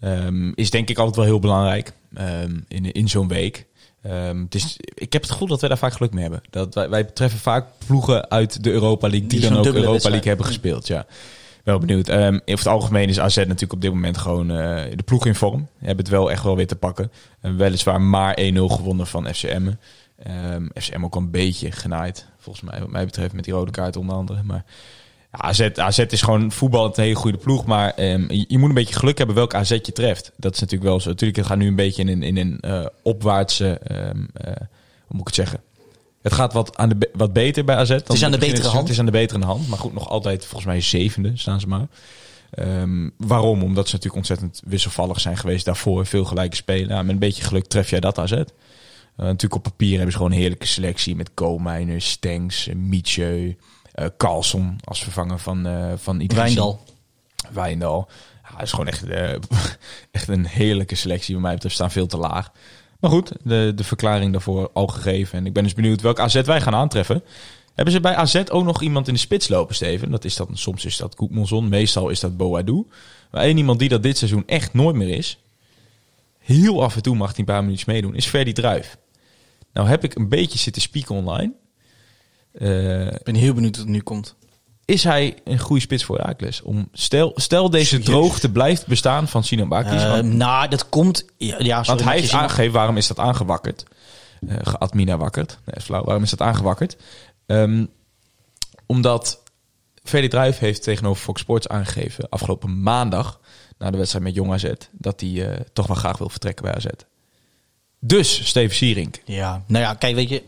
[0.00, 3.66] Ehm, is denk ik altijd wel heel belangrijk ehm, in, in zo'n week.
[4.00, 6.42] Het is, ik heb het gevoel dat wij daar vaak geluk mee hebben.
[6.50, 10.08] Dat wij, wij treffen vaak ploegen uit de Europa League die, Die dan ook Europa
[10.08, 10.86] League hebben gespeeld.
[10.86, 11.06] Ja.
[11.66, 12.08] Wel benieuwd.
[12.08, 15.34] Ehm over het algemeen is AZ natuurlijk op dit moment gewoon eh, de ploeg in
[15.34, 15.68] vorm.
[15.78, 17.12] Hebben het wel echt wel weer te pakken.
[17.40, 19.70] En weliswaar maar 1-0 gewonnen van FCM.
[20.22, 23.96] Ehm FCM ook een beetje genaaid, volgens mij, wat mij betreft, met die rode kaart
[23.96, 24.42] onder andere.
[24.42, 24.64] Maar
[25.32, 27.64] ja, AZ, AZ is gewoon voetbal een hele goede ploeg.
[27.64, 30.32] Maar ehm, je, moet een beetje geluk hebben welke AZ je treft.
[30.36, 31.08] Dat is natuurlijk wel zo.
[31.08, 33.78] Natuurlijk, het gaat nu een beetje in een, in een eh, opwaartse...
[33.78, 34.10] eh,
[35.06, 35.60] hoe moet ik het zeggen?
[36.26, 37.88] Het gaat wat, aan de, wat beter bij AZ.
[37.88, 38.82] dan is aan de betere het- hand.
[38.82, 39.68] Het is aan de betere hand.
[39.68, 41.86] Maar goed, nog altijd volgens mij zevende staan ze maar.
[42.50, 43.62] Ehm, waarom?
[43.62, 46.06] Omdat ze natuurlijk ontzettend wisselvallig zijn geweest daarvoor.
[46.06, 46.88] Veel gelijke spelen.
[46.88, 48.32] Nou, met een beetje geluk tref jij dat AZ.
[48.32, 48.44] Eh,
[49.16, 51.16] natuurlijk op papier hebben ze gewoon een heerlijke selectie.
[51.16, 53.56] Met Koolmeijner, Stengs, eh, Mietje,
[53.92, 56.44] eh Carlson als vervanger van, eh van Idrissi.
[56.44, 56.80] Wijndal.
[57.52, 58.08] Wijndal.
[58.42, 59.04] Ja, het is gewoon echt,
[60.10, 61.32] echt een heerlijke selectie.
[61.34, 62.50] Bij mij betreft staan veel te laag.
[63.00, 65.38] Maar goed, de, de verklaring daarvoor al gegeven.
[65.38, 67.22] En ik ben dus benieuwd welk AZ wij gaan aantreffen.
[67.74, 70.10] Hebben ze bij AZ ook nog iemand in de spits lopen, Steven?
[70.10, 72.86] Dat is dat, soms is dat Koekmonzon, meestal is dat Boadou.
[73.30, 75.38] Maar één iemand die dat dit seizoen echt nooit meer is...
[76.38, 78.96] heel af en toe mag hij een paar minuutjes meedoen, is Ferdy Druif.
[79.72, 81.52] Nou heb ik een beetje zitten spieken online.
[82.52, 84.36] Eh, Ik ben heel benieuwd wat het nu komt.
[84.86, 86.62] Is hij een goede spits voor Herakles?
[86.62, 90.02] Om stel, stel deze droogte blijft bestaan van Sinan Bakis.
[90.02, 91.24] Eh, nou, dat komt...
[91.36, 93.84] Ja, ja, sorry, want hij heeft aangegeven waarom is dat aangewakkerd.
[94.48, 95.58] Eh geadmina wakkerd.
[95.64, 96.04] Nee, is flauw.
[96.04, 96.96] Waarom is dat aangewakkerd?
[97.46, 97.86] Ehm,
[98.86, 99.42] omdat
[100.02, 102.28] Ferdy Druijf heeft tegenover Fox Sports aangegeven...
[102.28, 103.40] afgelopen maandag,
[103.78, 104.72] na de wedstrijd met Jong AZ...
[104.92, 106.86] dat hij eh, toch wel graag wil vertrekken bij AZ.
[108.00, 109.20] Dus, Steven Sierink.
[109.24, 110.42] Ja, nou ja, kijk, weet je...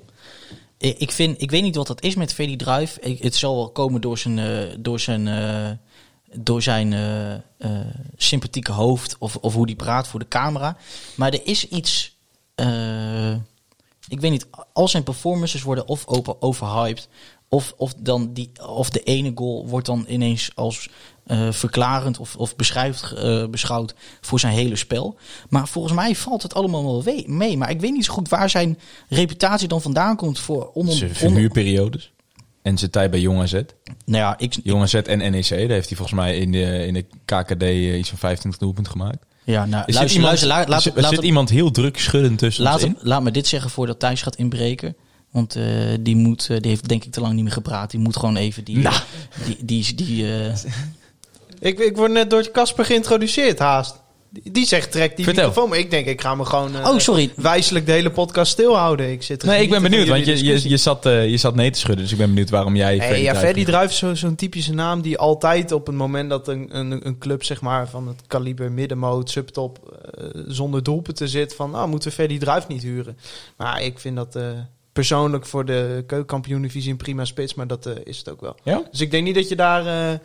[0.79, 2.99] Ik, ik vind, ik weet niet wat dat is met Ferdy Druif.
[3.01, 5.71] Ik, het zal wel komen door zijn, eh, door zijn, eh,
[6.33, 7.41] door zijn eh, eh,
[8.17, 10.77] sympathieke hoofd of, of hoe die praat voor de camera.
[11.15, 12.17] Maar er is iets...
[12.55, 13.33] eh,
[14.09, 17.09] ik weet niet, al zijn performances worden of open overhyped...
[17.51, 20.89] Of, of, dan die, of de ene goal wordt dan ineens als
[21.29, 25.19] eh, verklarend of, of beschrijft, eh, beschouwd voor zijn hele spel.
[25.49, 27.57] Maar volgens mij valt het allemaal wel we- mee.
[27.57, 32.13] Maar ik weet niet zo goed waar zijn reputatie dan vandaan komt voor Zijn verhuurperiodes.
[32.63, 33.53] En zijn tijd bij Jong AZ.
[33.53, 33.63] Nou
[34.07, 35.49] ja, ik, Jong AZ en NEC.
[35.49, 38.93] Daar heeft hij volgens mij in de, in de KKD eh, iets van 25 doelpunten
[38.93, 39.19] gemaakt.
[39.45, 41.71] ja, nou, Er zit luister, iemand, luister, laat, er laat, zit, laat, zit iemand heel
[41.71, 42.89] druk schuddend tussen laat, ons in.
[42.99, 44.97] hem- laat me dit zeggen voordat Thijs gaat inbreken.
[45.31, 45.65] Want eh,
[46.01, 47.91] die, moet, eh, die heeft denk ik te lang niet meer gepraat.
[47.91, 48.79] Die moet gewoon even die...
[48.79, 48.97] Nou.
[49.45, 50.55] die, die, die, eh,
[51.61, 54.03] Ik, ik word net door Casper geïntroduceerd, haast.
[54.43, 55.45] Die, zegt, trek die Vertel.
[55.47, 55.69] microfoon.
[55.71, 57.31] Maar ik denk, ik ga me gewoon eh, Oh, sorry.
[57.37, 59.11] wijselijk de hele podcast stilhouden.
[59.13, 61.71] Ik zit Nee, ik ben benieuwd, want je, je, je, zat, eh, je zat nee
[61.71, 62.03] te schudden.
[62.03, 63.67] Dus ik ben benieuwd waarom jij Hey, ja, Ferdy hebt.
[63.71, 67.19] Druijf is zo- zo'n typische naam die altijd op het moment dat een, een, een
[67.19, 72.09] club zeg maar, van het kaliber middenmoot, subtop, eh, zonder doelpunten zit van, nou moeten
[72.09, 73.19] we Ferdy Druijf niet huren.
[73.57, 74.43] Maar ik vind dat eh,
[74.99, 78.57] persoonlijk voor de keukenkampioen-divisie een prima spits, maar dat eh, is het ook wel.
[78.65, 78.83] Ja?
[78.91, 80.19] Dus ik denk niet dat je daar eh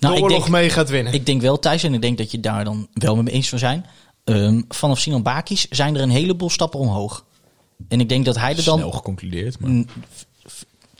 [0.00, 1.12] Nou, de ik oorlog denk- mee gaat winnen.
[1.12, 3.48] Ik denk wel, Thijs, en ik denk dat je daar dan wel met me eens
[3.48, 3.86] van zijn.
[4.24, 7.24] Ehm, vanaf Sinan Bakis zijn er een heleboel stappen omhoog.
[7.88, 8.78] En ik denk dat hij er dan...
[8.78, 9.60] Snel geconcludeerd.
[9.60, 9.84] Maar...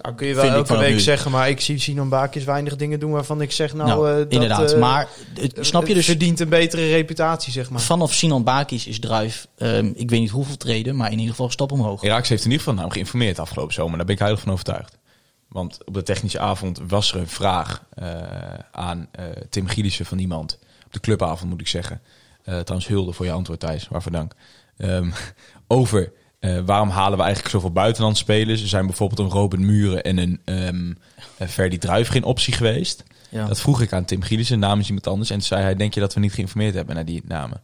[0.02, 1.00] Nou, kun je wel ik elke week nu.
[1.00, 4.16] zeggen, maar ik zie Sinan Bakis weinig dingen doen waarvan ik zeg, nou, nou, eh,
[4.16, 4.72] dat, inderdaad.
[4.72, 6.06] eh, maar het- snap je dus...
[6.06, 7.80] verdient een betere reputatie, zeg maar.
[7.80, 11.46] Vanaf Sinan Bakis is Druif, ehm, ik weet niet hoeveel treden, maar in ieder geval
[11.46, 12.02] een stap omhoog.
[12.02, 13.96] Iraaks heeft in ieder geval nou geïnformeerd afgelopen zomer.
[13.96, 14.96] Daar ben ik heilig van overtuigd.
[15.48, 18.06] Want op de technische avond was er een vraag eh,
[18.72, 20.58] aan eh, Tim Gielissen van iemand.
[20.86, 22.00] Op de clubavond moet ik zeggen.
[22.42, 24.32] Eh trouwens hulde voor je antwoord Thijs, waarvoor dank.
[24.76, 25.10] Ehm,
[25.68, 28.62] over eh, waarom halen we eigenlijk zoveel buitenlandse spelers.
[28.62, 30.98] Er zijn bijvoorbeeld een Robin Muren en een
[31.38, 33.04] eh, Ferdy Druif geen optie geweest.
[33.30, 33.46] Ja.
[33.46, 35.30] Dat vroeg ik aan Tim Gielissen namens iemand anders.
[35.30, 37.62] En toen zei hij, denk je dat we niet geïnformeerd hebben naar die namen?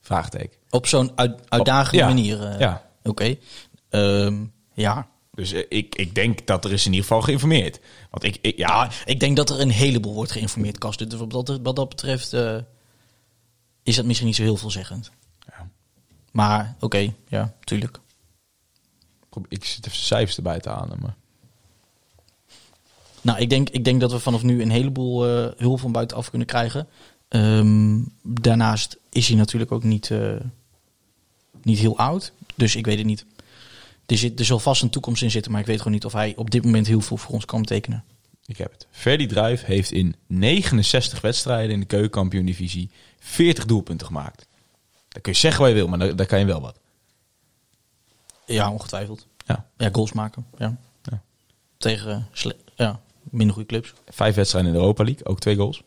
[0.00, 0.58] Vraagteken.
[0.70, 2.06] Op zo'n uit, uitdagende Ja.
[2.08, 2.42] manier.
[2.46, 2.88] eh, Ja.
[3.02, 3.36] Oké.
[3.90, 4.34] Ehm,
[4.74, 5.06] ja.
[5.34, 7.80] Dus ik, ik denk dat er is in ieder geval geïnformeerd.
[8.10, 11.10] Want ik, ik ja, Ja, ik denk dat er een heleboel wordt geïnformeerd, Kast.
[11.10, 12.32] Dus wat dat, wat dat betreft
[13.82, 15.10] is dat misschien niet zo heel veelzeggend.
[16.32, 18.00] Maar oké, ja, tuurlijk.
[19.48, 20.98] ik zit even cijfers erbij te halen.
[21.00, 21.14] Maar
[23.20, 26.30] Nou, ik denk, ik denk dat we vanaf nu een heleboel eh, hulp van buitenaf
[26.30, 26.88] kunnen krijgen.
[27.28, 30.34] Ehm, daarnaast is hij natuurlijk ook niet, eh,
[31.62, 32.32] niet heel oud.
[32.54, 33.24] Dus ik weet het niet.
[34.06, 36.12] Er, zit, er zal vast een toekomst in zitten, maar ik weet gewoon niet of
[36.12, 38.04] hij op dit moment heel veel voor ons kan betekenen.
[38.46, 38.86] ik heb het.
[38.90, 44.46] Ferdy Druijf heeft in 69 wedstrijden in de keukenkampioen-divisie 40 doelpunten gemaakt.
[45.12, 46.78] Dat kun je zeggen wat je wil, maar daar, daar kan je wel wat.
[48.46, 49.26] Ja, ongetwijfeld.
[49.46, 49.66] Ja.
[49.76, 50.46] Ja, goals maken.
[50.58, 50.76] Ja.
[51.02, 51.22] Ja.
[51.76, 52.28] Tegen
[52.74, 53.92] ja, minder goede clubs.
[54.08, 55.82] Vijf wedstrijden in de Europa League, ook twee goals.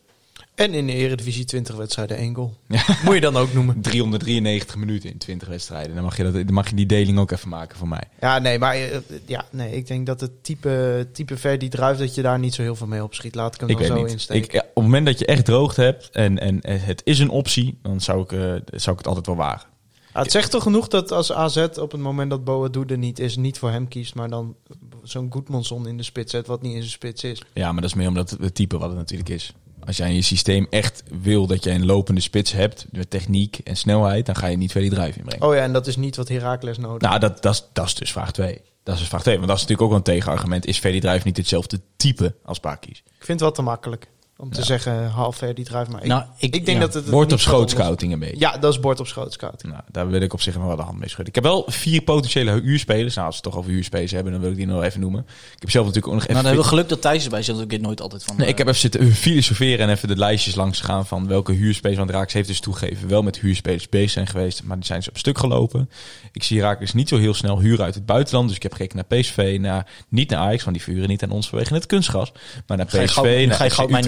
[0.56, 2.54] En in de Eredivisie 20 wedstrijden één goal.
[2.68, 2.82] Ja.
[3.04, 3.80] Moet je dan ook noemen.
[3.82, 5.94] 393 minuten in 20 wedstrijden.
[5.94, 8.02] Dan mag je, dat, dan mag je die deling ook even maken voor mij.
[8.20, 12.14] Ja, nee, maar eh, ja, nee, ik denk dat het type, type Verdi druift dat
[12.14, 13.34] je daar niet zo heel veel mee opschiet.
[13.34, 14.12] Laat ik hem Ik dan zo niet.
[14.12, 14.44] insteken.
[14.44, 17.30] Ik, ja, op het moment dat je echt droogte hebt en, en het is een
[17.30, 18.38] optie, dan zou ik, eh,
[18.70, 19.68] zou ik het altijd wel wagen.
[20.12, 23.36] Het zegt toch genoeg dat als AZ op het moment dat Boadu er niet is,
[23.36, 24.54] niet voor hem kiest, maar dan
[25.02, 27.42] zo'n Goedmanson in de spits zet, wat niet in zijn spits is.
[27.52, 29.52] Ja, maar dat is meer omdat het type wat het natuurlijk is.
[29.86, 33.58] Als jij in je systeem echt wil dat jij een lopende spits hebt, met techniek
[33.64, 35.46] en snelheid, dan ga je niet verder die drive inbrengen.
[35.46, 37.94] Oh ja, en dat is niet wat Heracles nodig Nou, dat, dat, is- dat is
[37.94, 38.60] dus vraag 2.
[38.82, 39.34] Dat is dus vraag 2.
[39.36, 40.66] Want dat is natuurlijk ook wel een tegenargument.
[40.66, 42.98] Is Verdi Drive niet hetzelfde type als Bakies?
[42.98, 44.06] Ik vind het wel te makkelijk
[44.38, 44.64] om te Ja.
[44.64, 46.84] zeggen half Verdi druift, maar ik, Nou, ik, ik- denk ja.
[46.84, 47.04] dat het...
[47.08, 47.58] Wordt op onderzoeken.
[47.68, 48.38] schootscouting een beetje.
[48.38, 49.72] Ja, dat is bord op schootscouting.
[49.72, 51.26] Nou, daar wil ik op zich nog wel de hand mee schudden.
[51.28, 53.14] Ik heb wel vier potentiële huurspelers.
[53.14, 55.20] Nou, als we het toch over huurspelers hebben, dan wil ik die nog even noemen.
[55.54, 56.34] Ik heb zelf natuurlijk ook nog even...
[56.34, 58.36] Nou, dan hebben we geluk dat Thijs erbij zit, want ik weet nooit altijd van...
[58.36, 61.52] Nee, eh, ik heb even zitten filosoferen en even de lijstjes langs gegaan van welke
[61.52, 61.98] huurspelers.
[61.98, 65.08] Want Raaks heeft dus toegegeven wel met huurspelers bezig zijn geweest, maar die zijn ze
[65.10, 65.90] op stuk gelopen.
[66.32, 68.46] Ik zie Raaks niet zo heel snel huren uit het buitenland.
[68.46, 71.30] Dus ik heb gekeken naar PSV, naar, niet naar Ajax, want die verhuren niet aan
[71.30, 72.32] ons vanwege het kunstgras.
[72.66, 74.02] Maar naar Ga je PSV, goud- naar ga je FC goud mij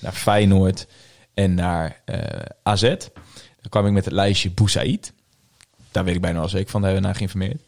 [0.00, 0.86] Naar Feyenoord
[1.34, 2.18] en naar eh,
[2.62, 2.82] AZ.
[2.82, 5.12] Dan kwam ik met het lijstje Boussaïd.
[5.90, 7.62] Daar weet ik bijna wel zeker van, daar hebben we naar geïnformeerd.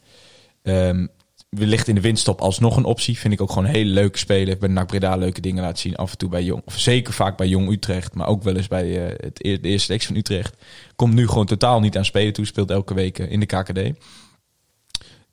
[0.62, 1.06] Ehm
[1.48, 3.18] wellicht in de winststop alsnog een optie.
[3.18, 4.32] Vind ik ook gewoon hele leuke.
[4.32, 5.96] Heeft bij NAC Breda leuke dingen laten zien.
[5.96, 6.62] Af en toe bij Jong.
[6.64, 8.14] Of zeker vaak bij Jong Utrecht.
[8.14, 10.56] Maar ook wel eens bij eh, het, de eerste selectie van Utrecht.
[10.96, 12.46] Komt nu gewoon totaal niet aan spelen toe.
[12.46, 13.80] Speelt elke week eh, in de KKD.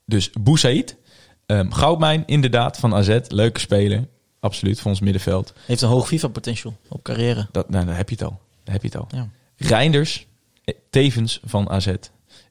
[0.05, 0.97] Dus Boussaïd.
[1.45, 3.19] Ehm Goudmijn inderdaad van AZ.
[3.27, 4.07] Leuke speler.
[4.43, 5.53] Absoluut voor ons middenveld.
[5.65, 7.47] Heeft een hoog FIFA-potential op carrière.
[7.51, 8.39] Dat, nou, daar heb je het al.
[8.63, 9.07] Daar heb je het al.
[9.11, 9.29] Ja.
[9.57, 10.27] Reinders.
[10.63, 11.93] eh, Tevens van AZ.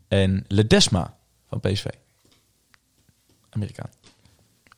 [0.08, 1.16] En Ledesma
[1.48, 1.84] van PSV.
[3.50, 3.90] Amerikaan.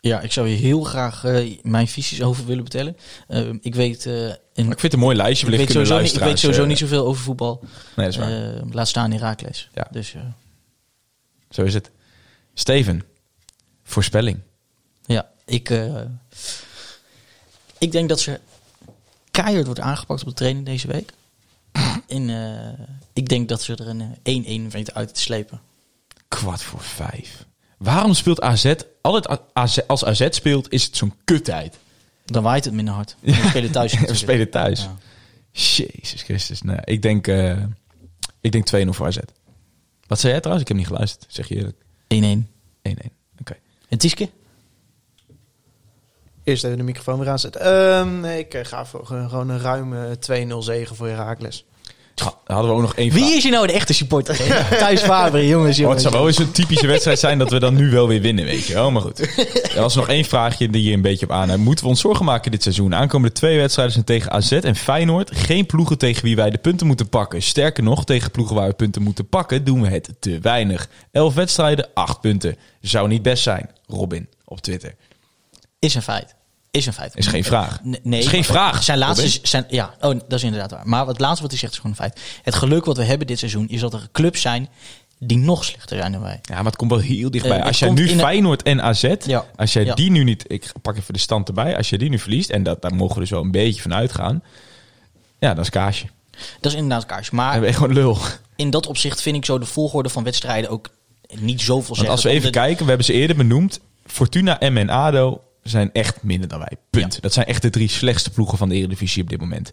[0.01, 2.97] Ja, ik zou je heel graag eh, mijn visies over willen vertellen.
[3.29, 4.05] Eh, ik weet...
[4.07, 5.47] Maar ik vind het een mooi lijstje.
[5.47, 7.61] ik weet sowieso, niet, ik weet sowieso niet zoveel over voetbal.
[7.97, 8.63] Nee, dat is waar.
[8.71, 9.69] Laat staan in Herakles.
[9.75, 9.89] Ja.
[9.91, 10.15] Dus
[11.51, 11.91] Zo is het.
[12.55, 13.03] Steven,
[13.83, 14.41] voorspelling.
[15.07, 15.69] ja, ik,
[17.85, 18.41] ik denk dat ze
[19.31, 21.13] keihard wordt aangepakt op de training deze week.
[22.07, 25.61] En eh, ik denk dat ze er een eh, 1-1 weten uit te slepen.
[26.29, 27.47] Kwart voor vijf.
[27.79, 31.79] Waarom speelt AZ altijd AZ, als AZ speelt is het zo'n kuttijd?
[32.25, 33.17] Dan waait het minder hard.
[33.21, 34.81] We spelen thuis We spelen thuis.
[34.81, 34.97] Ja.
[35.51, 36.63] Jezus Christus.
[36.63, 37.63] Nou, ik denk, eh
[38.41, 39.19] ik denk 2-0 voor AZ.
[40.07, 40.63] Wat zei jij trouwens?
[40.63, 41.25] Ik heb niet geluisterd.
[41.29, 41.77] Zeg je eerlijk.
[42.15, 42.47] 1-1.
[42.89, 42.93] 1-1.
[43.41, 43.57] Oké.
[43.89, 44.29] En Tieske?
[46.45, 47.61] Eerst even de microfoon weer aanzetten.
[47.61, 50.19] Ehm, nee, ik eh, ga voor eh, gewoon een ruime
[50.55, 51.65] 2-0 zegen voor Heracles.
[52.15, 53.35] Ha- Hadden we ook nog één Wie vraag.
[53.37, 54.37] is hier nou de echte supporter?
[54.79, 57.75] Thijs Faber, jongens, Oh, het zou wel eens een typische wedstrijd zijn dat we dan
[57.75, 58.91] nu wel weer winnen, weet je wel.
[58.91, 59.19] Maar goed.
[59.75, 61.61] Er was nog één vraagje die je een beetje op aan.
[61.61, 62.95] Moeten we ons zorgen maken dit seizoen?
[62.95, 65.31] Aankomende twee wedstrijden zijn tegen AZ en Feyenoord.
[65.37, 67.43] Geen ploegen tegen wie wij de punten moeten pakken.
[67.43, 70.89] Sterker nog, tegen ploegen waar we punten moeten pakken, doen we het te weinig.
[71.13, 72.57] Elf wedstrijden, acht punten.
[72.81, 73.71] Zou niet best zijn.
[73.87, 74.95] Robin op Twitter.
[75.85, 76.35] Is een feit.
[76.71, 77.17] Is een feit.
[77.17, 77.79] Is geen vraag.
[77.83, 80.89] Nee, nee, Is geen vraag, Zijn laatste, zijn, ja, oh, dat is inderdaad waar.
[80.89, 82.21] Maar het laatste wat hij zegt is gewoon een feit.
[82.43, 84.69] Het geluk wat we hebben dit seizoen is dat er clubs zijn
[85.19, 86.39] die nog slechter zijn dan wij.
[86.43, 87.59] Ja, maar het komt wel heel dichtbij.
[87.59, 89.45] Eh, als jij nu Feyenoord en AZ, Ja.
[89.57, 89.95] als jij Ja.
[89.95, 90.45] die nu niet...
[90.47, 91.77] Ik pak even de stand erbij.
[91.77, 93.95] Als je die nu verliest, en dat, daar mogen we dus wel een beetje van
[93.95, 94.43] uitgaan.
[95.39, 96.07] Ja, dat is kaasje.
[96.61, 97.29] Dat is inderdaad kaars.
[97.31, 98.19] Dan Maar je gewoon lul.
[98.57, 100.89] in dat opzicht vind ik zo de volgorde van wedstrijden ook
[101.41, 102.11] niet zoveel Want zeggen.
[102.11, 103.81] als we even kijken, we hebben ze eerder benoemd.
[104.07, 106.77] Fortuna, M en ADO zijn echt minder dan wij.
[106.91, 107.15] Punt.
[107.15, 107.21] Ja.
[107.21, 109.71] Dat zijn echt de drie slechtste ploegen van de Eredivisie op dit moment.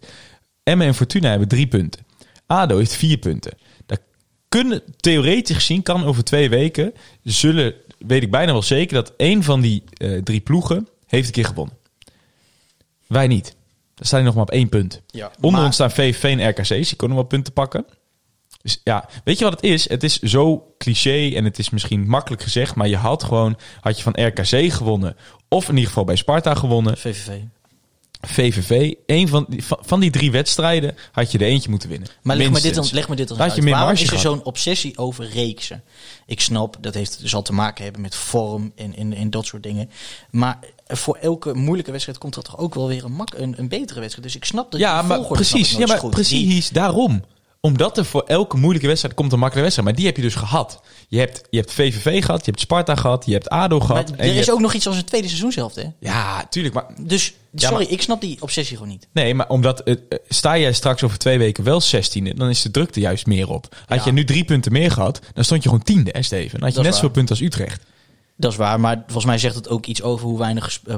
[0.62, 2.06] Emmen en Fortuna hebben drie punten.
[2.46, 3.52] ADO heeft vier punten.
[3.86, 4.00] Dat
[4.48, 6.92] kunnen, theoretisch gezien kan over twee weken...
[7.22, 8.94] zullen, weet ik bijna wel zeker...
[8.94, 11.76] dat één van die eh, drie ploegen heeft een keer gewonnen.
[13.06, 13.56] Wij niet.
[13.94, 15.02] Dan staan die nog maar op één punt.
[15.06, 16.68] Ja, Onder maar- ons staan VVV en RKC's.
[16.68, 17.84] Die kunnen wel punten pakken.
[18.62, 19.88] Dus ja, weet je wat het is?
[19.88, 23.96] Het is zo cliché en het is misschien makkelijk gezegd, maar je had gewoon, had
[23.96, 25.16] je van RKC gewonnen,
[25.52, 27.30] of in ieder geval bij Sparta gewonnen, VVV.
[28.26, 32.08] VVV, een van die, van, die drie wedstrijden had je er eentje moeten winnen.
[32.22, 34.44] Maar leg me, dit dan, leg me dit dan Laat je Waarom is er zo'n
[34.44, 35.82] obsessie over reeksen?
[36.26, 39.62] Ik snap, dat heeft zal te maken hebben met vorm en, en, en dat soort
[39.62, 39.90] dingen.
[40.30, 43.68] Maar voor elke moeilijke wedstrijd komt er toch ook wel weer een, mak, een, een
[43.68, 44.26] betere wedstrijd.
[44.26, 47.24] Dus ik snap dat Ja, maar precies, ja, maar precies daarom.
[47.64, 49.88] Omdat er voor elke moeilijke wedstrijd komt een makkelijke wedstrijd.
[49.88, 50.80] Maar die heb je dus gehad.
[51.08, 54.10] Je hebt, je hebt VVV gehad, je hebt Sparta gehad, je hebt ADO gehad.
[54.10, 55.84] maar en er is hebt- ook nog iets als een tweede seizoen zelf, hè?
[56.00, 56.74] Ja, tuurlijk.
[56.74, 59.06] Maar Dus, Ja, sorry, maar- ik snap die obsessie gewoon niet.
[59.12, 62.62] Nee, maar omdat eh, eh, sta jij straks over twee weken wel 16e, dan is
[62.62, 63.76] de drukte juist meer op.
[63.86, 64.04] Had Ja.
[64.04, 66.50] je nu drie punten meer gehad, dan stond je gewoon tiende, hè, Steven?
[66.50, 66.94] Dan had je net waar.
[66.94, 67.82] zoveel punten als Utrecht.
[68.36, 70.96] Dat is waar, maar volgens mij zegt het ook iets over hoe weinig eh,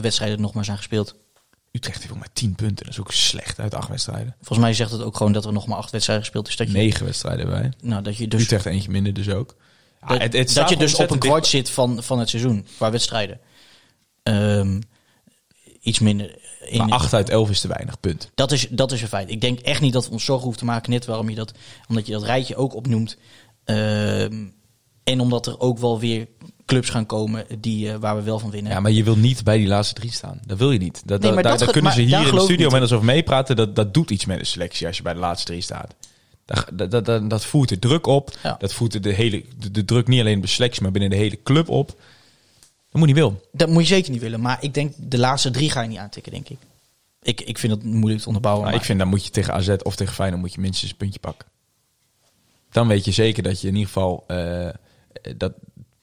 [0.00, 1.14] wedstrijden er nog maar zijn gespeeld.
[1.76, 2.84] Utrecht heeft ook maar 10 punten.
[2.84, 4.34] Dat is ook slecht uit acht wedstrijden.
[4.36, 6.56] Volgens mij zegt het ook gewoon dat er nog maar acht wedstrijden gespeeld is.
[6.56, 7.72] Dat je, Negen wedstrijden bij.
[7.82, 9.56] nou, dat je dus, Utrecht eentje minder dus ook.
[10.00, 12.66] Dat, het- het dat staat je dus op een kwart zit van, van het seizoen
[12.76, 13.40] qua wedstrijden.
[14.22, 14.80] Ehm,
[15.80, 16.38] iets minder.
[16.64, 18.30] In, Maar 8 uit 11 is te weinig, punt.
[18.34, 19.30] Dat is, dat is een feit.
[19.30, 20.90] Ik denk echt niet dat we ons zorgen hoeven te maken.
[20.90, 21.52] Net waarom je dat,
[21.88, 23.16] omdat je dat rijtje ook opnoemt.
[23.64, 24.44] Ehm,
[25.04, 26.28] en omdat er ook wel weer
[26.66, 28.72] clubs gaan komen die, eh, waar we wel van winnen.
[28.72, 30.40] Ja, maar je wil niet bij die laatste drie staan.
[30.46, 31.02] Dat wil je niet.
[31.04, 32.80] Dat, Nee, maar daar, dat daar ge- kunnen maar ze hier in de studio met
[32.80, 33.56] ons over meepraten.
[33.56, 35.94] Dat, dat doet iets met de selectie als je bij de laatste drie staat.
[36.44, 38.36] Dat, dat, dat, dat, dat voert de druk op.
[38.42, 38.56] Ja.
[38.58, 41.16] Dat voert de, hele, de, de druk niet alleen bij de selectie, maar binnen de
[41.16, 41.86] hele club op.
[41.88, 41.96] Dat
[43.02, 43.48] moet niet wil.
[43.52, 44.40] Dat moet je zeker niet willen.
[44.40, 46.58] Maar ik denk, de laatste drie ga je niet aantikken, denk ik.
[47.22, 48.62] Ik, ik vind het moeilijk te onderbouwen.
[48.64, 50.90] Maar maar ik vind dan moet je tegen AZ of tegen Feyenoord moet je minstens
[50.90, 51.48] een puntje pakken.
[52.70, 54.68] Dan weet je zeker dat je in ieder geval eh,
[55.36, 55.52] dat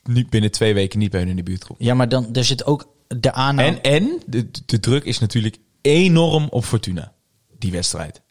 [0.03, 1.79] niet binnen twee weken niet bij hun in de buurt komt.
[1.81, 3.81] Ja, maar dan, er zit ook de aanname...
[3.81, 7.13] En, en de, de druk is natuurlijk enorm op Fortuna.
[7.57, 8.21] Die wedstrijd.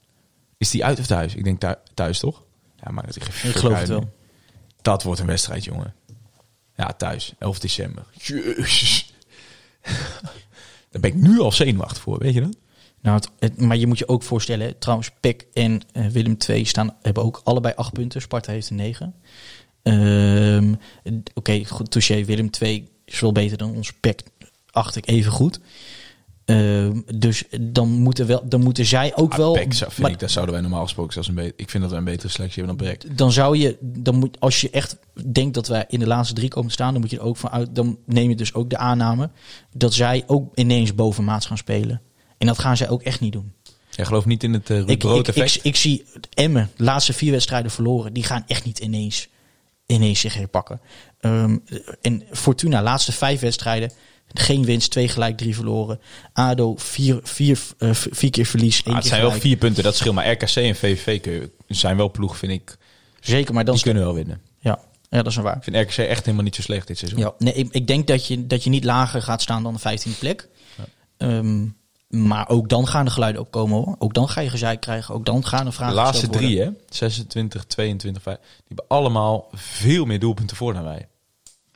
[0.58, 1.34] Is die uit of thuis?
[1.34, 2.42] Ik denk thu- thuis, toch?
[2.84, 4.12] Ja, maar dat is geen ik geloof het wel.
[4.82, 5.94] Dat wordt een wedstrijd, jongen.
[6.76, 7.34] Ja, thuis.
[7.38, 8.04] 11 december.
[8.12, 9.14] Jezus.
[10.90, 12.56] Daar ben ik nu al zenuwachtig voor, weet je dat?
[13.00, 16.64] Nou, het, het- maar je moet je ook voorstellen, trouwens, Peck en eh, Willem II
[16.64, 18.20] staan, hebben ook allebei acht punten.
[18.20, 19.14] Sparta heeft er negen.
[19.82, 20.74] Ehm,
[21.34, 22.24] Oké, goed, touché.
[22.24, 24.22] Willem II is wel beter dan ons Peck,
[24.70, 25.60] acht ik even goed.
[26.44, 29.56] Ehm, dus dan moeten, wel, dan moeten zij ook wel...
[29.56, 31.52] Ah, zou- vind maar ik, dat zouden wij normaal gesproken zelfs een beter...
[31.56, 33.18] Ik vind dat we een betere selectie hebben dan Brecht.
[33.18, 34.96] dan zou je, dan moet, als je echt
[35.32, 37.36] denkt dat wij in de laatste drie komen te staan, dan moet je er ook
[37.36, 39.30] vanuit, dan neem je dus ook de aanname
[39.76, 42.00] dat zij ook ineens bovenmaats gaan spelen.
[42.38, 43.52] En dat gaan zij ook echt niet doen.
[43.90, 45.64] Jij gelooft niet in het uh, Ruud Ik, Brood ik, ik, effect?
[45.64, 46.04] ik zie
[46.34, 48.12] Emmen, de laatste vier wedstrijden verloren.
[48.12, 49.28] Die gaan echt niet ineens,
[49.91, 50.80] ineens zich herpakken.
[51.20, 51.57] Ehm,
[52.01, 53.93] en Fortuna, laatste vijf wedstrijden.
[54.34, 56.01] Geen winst, twee gelijk, drie verloren.
[56.32, 59.82] ADO, vier, vier, eh, vier keer verlies, één Ah, het keer zijn wel vier punten,
[59.82, 60.14] dat scheelt.
[60.14, 62.76] Maar RKC en VVV zijn wel ploeg, vind ik.
[63.20, 63.74] Zeker, maar dan...
[63.74, 64.41] Die kunnen wel winnen.
[64.59, 64.78] Ja,
[65.11, 65.57] ja, dat is een waar.
[65.57, 67.20] Ik vind RKC echt helemaal niet zo slecht dit seizoen.
[67.20, 69.80] Ja, nee, ik, ik denk dat je, dat je niet lager gaat staan dan de
[69.80, 70.49] 15e plek.
[71.16, 71.66] Ehm,
[72.11, 73.96] maar ook dan gaan de geluiden opkomen hoor.
[73.98, 75.14] Ook dan ga je gezeik krijgen.
[75.14, 76.50] Ook dan gaan er De vragen laatste gesteld worden.
[76.50, 76.94] drie, hè?
[76.96, 78.38] 26, 22, 5.
[78.38, 81.08] Die hebben allemaal veel meer doelpunten voor dan wij.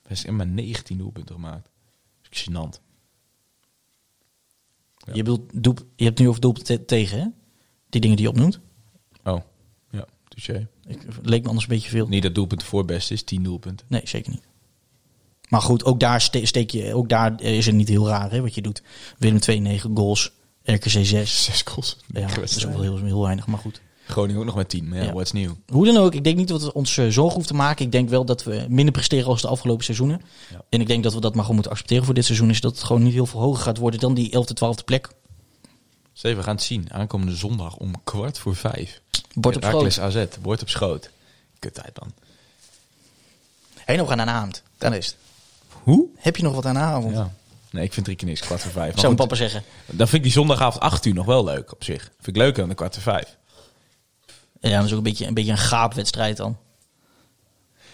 [0.03, 1.68] Wij hebben maar 19 doelpunten gemaakt.
[2.22, 2.82] Dat is gênant.
[5.12, 7.26] Je, bedoelt, doel, je hebt nu over doelpunten te- tegen hè?
[7.89, 8.61] Die dingen die je opnoemt.
[9.24, 9.41] Oh,
[9.91, 10.68] ja, touché.
[10.87, 12.09] Ik, leek me anders een beetje veel.
[12.09, 13.87] Niet dat doelpunten voor best is, 10 doelpunten.
[13.89, 14.47] Nee, zeker niet.
[15.49, 18.40] Maar goed, ook daar ste- steek je, ook daar is het niet heel raar hè,
[18.40, 18.82] wat je doet.
[19.18, 20.32] Willem 2, 9 goals.
[20.62, 21.45] RKC 6.
[21.45, 21.97] Zes goals.
[22.07, 23.80] Ja, dat is ook wel heel, heel weinig, maar goed.
[24.07, 24.88] Groningen ook nog met 10.
[24.88, 25.12] Maar ja, Ja.
[25.12, 25.51] what's new?
[25.68, 27.84] Hoe dan ook, ik denk niet dat we ons eh, zorgen hoeven te maken.
[27.84, 30.20] Ik denk wel dat we minder presteren als de afgelopen seizoenen.
[30.51, 30.64] Ja.
[30.68, 32.51] En ik denk dat we dat maar gewoon moeten accepteren voor dit seizoen.
[32.51, 35.09] Is dat het gewoon niet heel veel hoger gaat worden dan die 11e, 12e plek.
[36.12, 36.86] Steven, we gaan het zien.
[36.92, 39.01] Aankomende zondag om kwart voor vijf.
[39.34, 40.16] Bord op Heracles schoot.
[40.16, 40.24] AZ.
[40.42, 41.11] Bord op schoot.
[41.59, 42.12] Kut uit, man.
[43.78, 44.62] Hé, nog aan de avond.
[44.78, 45.16] Dan is het.
[45.85, 46.07] Hoe?
[46.16, 47.14] Heb je nog wat aan de avond?
[47.14, 47.30] Ja.
[47.70, 48.41] Nee, ik vind drie keer niks.
[48.41, 48.93] Kwart voor vijf.
[48.93, 49.62] Maar Zou goed, mijn papa zeggen.
[49.87, 52.01] Dan vind ik die zondagavond 8 uur nog wel leuk op zich.
[52.03, 53.37] Vind ik leuker dan de kwart voor vijf.
[54.61, 56.57] Ja, dat is ook een beetje een, beetje een gaapwedstrijd dan.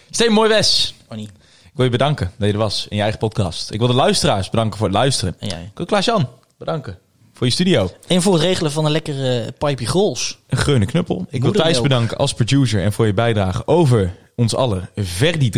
[0.09, 0.93] Steen mooi Wes.
[1.09, 1.29] Oh niet.
[1.63, 3.71] Ik wil je bedanken dat je er was in je eigen podcast.
[3.71, 5.35] Ik wil de luisteraars bedanken voor het luisteren.
[5.39, 5.63] En jij.
[5.63, 6.99] Ik wil Klaas-Jan bedanken
[7.33, 7.91] voor je studio.
[8.07, 10.39] En voor het regelen van een lekkere pipe grols.
[10.47, 11.25] Een geune knuppel.
[11.29, 11.51] Ik wil.
[11.51, 14.89] Thijs bedanken als producer en voor je bijdrage over ons allen.
[14.95, 15.49] Verdi.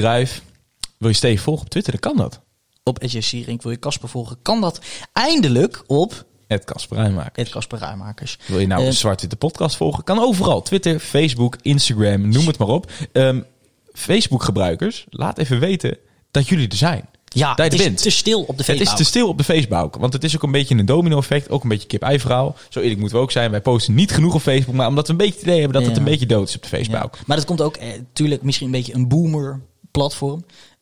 [1.04, 1.92] Wil je Steve volgen op Twitter?
[1.92, 2.40] Dan kan dat.
[2.84, 4.38] Op SJ Sierink wil je Casper volgen.
[4.42, 4.80] Kan dat
[5.14, 7.32] eindelijk op Het Kasper Rijnmaker.
[7.44, 8.38] het Casper Rijmakers.
[8.46, 10.04] Wil je nou Eh, een Zwart-Witte podcast volgen?
[10.04, 10.62] Kan overal.
[10.62, 12.92] Twitter, Facebook, Instagram, noem het maar op.
[13.12, 13.42] Ehm,
[13.94, 15.98] Facebook-gebruikers, laat even weten
[16.32, 17.10] dat jullie er zijn.
[17.26, 18.88] Ja, het is te stil op de Het Facebook.
[18.88, 19.96] is te stil op de Facebook.
[19.96, 21.50] Want het is ook een beetje een domino-effect.
[21.50, 22.56] Ook een beetje kip-ei verhaal.
[22.70, 23.52] Zo eerlijk moeten we ook zijn.
[23.52, 24.76] Wij posten niet genoeg op Facebook.
[24.76, 26.62] Maar omdat we een beetje het idee hebben dat het een beetje dood is op
[26.62, 27.18] de Facebook.
[27.26, 29.62] Maar dat komt ook, eh, natuurlijk, misschien een beetje een boomer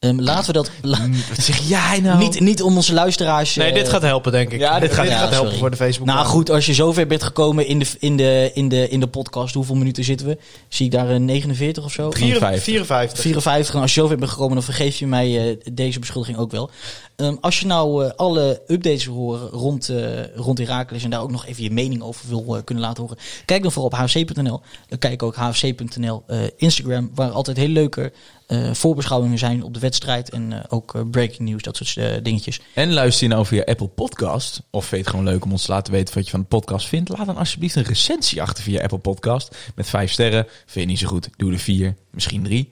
[0.01, 0.71] Ehm, laten we dat...
[0.81, 2.17] la- Wat zeg jij nou?
[2.17, 3.55] niet, niet om onze luisteraars...
[3.55, 4.59] Nee, eh, dit gaat helpen, denk ik.
[4.59, 5.57] Ja, dit gaat- Ja, helpen sorry.
[5.57, 6.07] voor de Facebook.
[6.07, 9.07] Nou goed, als je zover bent gekomen in de, in, de, in, de, in de
[9.07, 10.37] podcast, hoeveel minuten zitten we?
[10.67, 12.11] Zie ik daar een 49 of zo?
[12.11, 12.63] 54.
[12.63, 13.21] 54.
[13.21, 13.75] 54.
[13.75, 16.69] En als je zover bent gekomen, dan vergeef je mij eh, deze beschuldiging ook wel.
[17.15, 21.21] Ehm, als je nou eh, alle updates wil horen rond, eh rond Herakles en daar
[21.21, 23.97] ook nog even je mening over wil eh, kunnen laten horen, kijk dan vooral op
[23.97, 24.61] hfc.nl.
[24.87, 28.11] Dan kijk ook hfc.nl eh, Instagram, waar altijd hele leuke
[28.51, 32.59] eh, voorbeschouwingen zijn op de wedstrijd en eh, ook eh, breaking news, dat soort dingetjes.
[32.73, 34.61] En luister je nou via Apple Podcast.
[34.69, 36.45] Of vind je het gewoon leuk om ons te laten weten wat je van de
[36.45, 37.09] podcast vindt.
[37.09, 39.55] Laat dan alsjeblieft een recensie achter via Apple Podcast.
[39.75, 40.47] Met vijf sterren.
[40.65, 41.29] Vind je niet zo goed.
[41.37, 41.95] Doe er vier.
[42.11, 42.71] Misschien drie.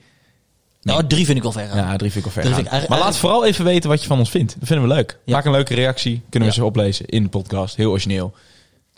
[0.82, 1.76] Nou, drie vind ik wel ver.
[1.76, 4.06] Ja, drie vind ik wel ver vind ik Maar laat vooral even weten wat je
[4.06, 4.56] van ons vindt.
[4.58, 5.18] Dat vinden we leuk.
[5.24, 5.34] Ja.
[5.34, 6.22] Maak een leuke reactie.
[6.28, 6.60] Kunnen we Ja.
[6.60, 7.76] ze oplezen in de podcast.
[7.76, 8.34] Heel origineel.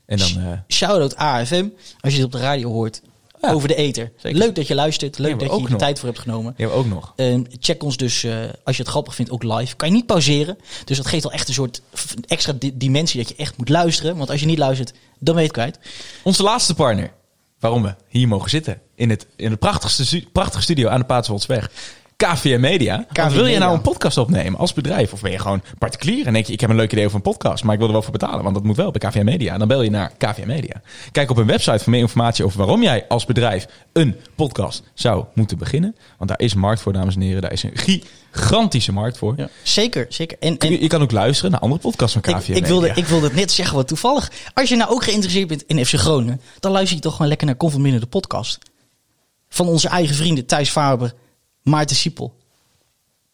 [0.06, 0.62] En dan...
[0.68, 1.66] Shoutout AFM,
[2.00, 3.02] als je dit op de radio hoort,
[3.42, 3.74] Ja, over de
[4.16, 4.38] zeker.
[4.38, 6.54] Leuk dat je luistert, leuk dat je er de tijd voor hebt genomen.
[6.56, 7.12] we ook nog.
[7.16, 8.34] Ehm, check ons dus, eh,
[8.64, 9.76] als je het grappig vindt, ook live.
[9.76, 10.58] Kan je niet pauzeren.
[10.84, 11.82] Dus dat geeft al echt een soort
[12.26, 14.16] extra di- dimensie dat je echt moet luisteren.
[14.16, 15.78] Want als je niet luistert, dan ben je het kwijt.
[16.22, 17.12] Onze laatste partner.
[17.60, 18.80] Waarom we hier mogen zitten.
[18.94, 21.70] In het, in het prachtigste, prachtige studio aan de Paatswoldsweg.
[22.26, 22.94] KVM Media.
[22.94, 25.12] Want KVM wil je nou een podcast opnemen als bedrijf?
[25.12, 27.22] Of ben je gewoon particulier en denk je, ik heb een leuk idee over een
[27.22, 29.58] podcast, maar ik wil er wel voor betalen, want dat moet wel bij KVM Media.
[29.58, 30.82] Dan bel je naar KVM Media.
[31.12, 35.24] Kijk op hun website voor meer informatie over waarom jij als bedrijf een podcast zou
[35.34, 35.96] moeten beginnen.
[36.18, 37.42] Want daar is markt voor, dames en heren.
[37.42, 37.72] Daar is een
[38.30, 39.34] gigantische markt voor.
[39.62, 40.36] Zeker, zeker.
[40.40, 42.68] En, Je, en je kan ook luisteren naar andere podcasts van ik, KVM ik, Media.
[42.68, 44.30] wilde, ik wilde het net zeggen, wat toevallig.
[44.54, 47.46] Als je nou ook geïnteresseerd bent in FC Groningen, dan luister je toch gewoon lekker
[47.46, 48.58] naar Binnen de podcast.
[49.48, 51.14] Van onze eigen vrienden Thijs Faber,
[51.62, 52.34] Maarten Siepel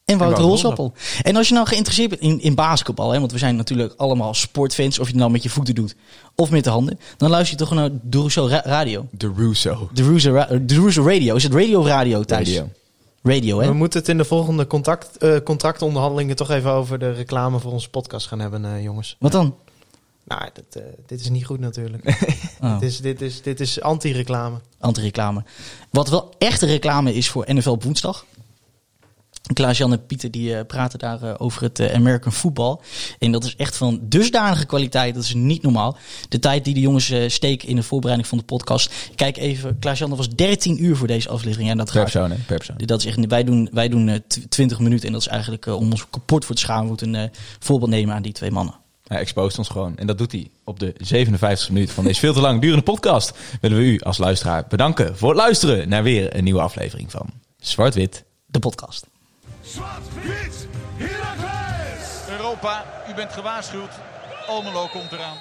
[0.05, 0.93] en Wouter Holsappel.
[1.23, 4.35] En als je nou geïnteresseerd bent in, in basketbal, hè, want we zijn natuurlijk allemaal
[4.35, 5.97] sportfans, of je het nou met je voeten doet
[6.35, 9.07] of met de handen, dan luister je toch naar de Russo Ra- Radio.
[9.11, 9.89] De Russo.
[9.93, 11.35] De Russo, Ra- de Russo Radio.
[11.35, 12.23] Is het radio of radio?
[12.27, 12.69] Radio.
[13.23, 13.67] Radio, hè?
[13.69, 17.73] We moeten het in de volgende contact, eh, contractonderhandelingen toch even over de reclame voor
[17.73, 19.17] onze podcast gaan hebben, eh, jongens.
[19.19, 19.55] Wat dan?
[20.29, 22.05] Nou, dit, eh, dit is niet goed natuurlijk.
[22.63, 22.81] Oh.
[22.81, 24.57] dit, is, dit, is, dit is anti-reclame.
[24.79, 25.45] anti-reclame.
[25.91, 28.25] Wat wel echte reclame is voor NFL op woensdag.
[29.53, 32.77] Klaas-Jan en Pieter die eh, praten daar eh, over het American football.
[33.19, 35.15] En dat is echt van dusdanige kwaliteit.
[35.15, 35.97] Dat is niet normaal.
[36.29, 38.93] De tijd die de jongens eh, steken in de voorbereiding van de podcast.
[39.15, 41.71] Kijk even, Klaas-Jan, dat was 13 uur voor deze aflevering.
[41.71, 42.03] En dat Per gaat.
[42.13, 42.37] persoon, hè?
[42.37, 42.77] Per persoon.
[42.79, 45.07] Dat is echt, wij doen, wij doen eh, tw- 20 minuten.
[45.07, 46.83] En dat is eigenlijk om ons kapot voor te schamen.
[46.83, 48.75] We moeten een eh, voorbeeld nemen aan die twee mannen.
[49.09, 49.97] Hij exposeert ons gewoon.
[49.97, 53.39] En dat doet hij op de 57 minuut van deze veel te lang durende podcast.
[53.61, 57.31] Willen we u als luisteraar bedanken voor het luisteren naar weer een nieuwe aflevering van
[57.61, 58.25] Zwart-Wit.
[58.47, 59.07] De podcast.
[59.63, 60.67] Zwart-wit!
[62.29, 63.91] Europa, u bent gewaarschuwd.
[64.47, 65.37] Almelo komt eraan.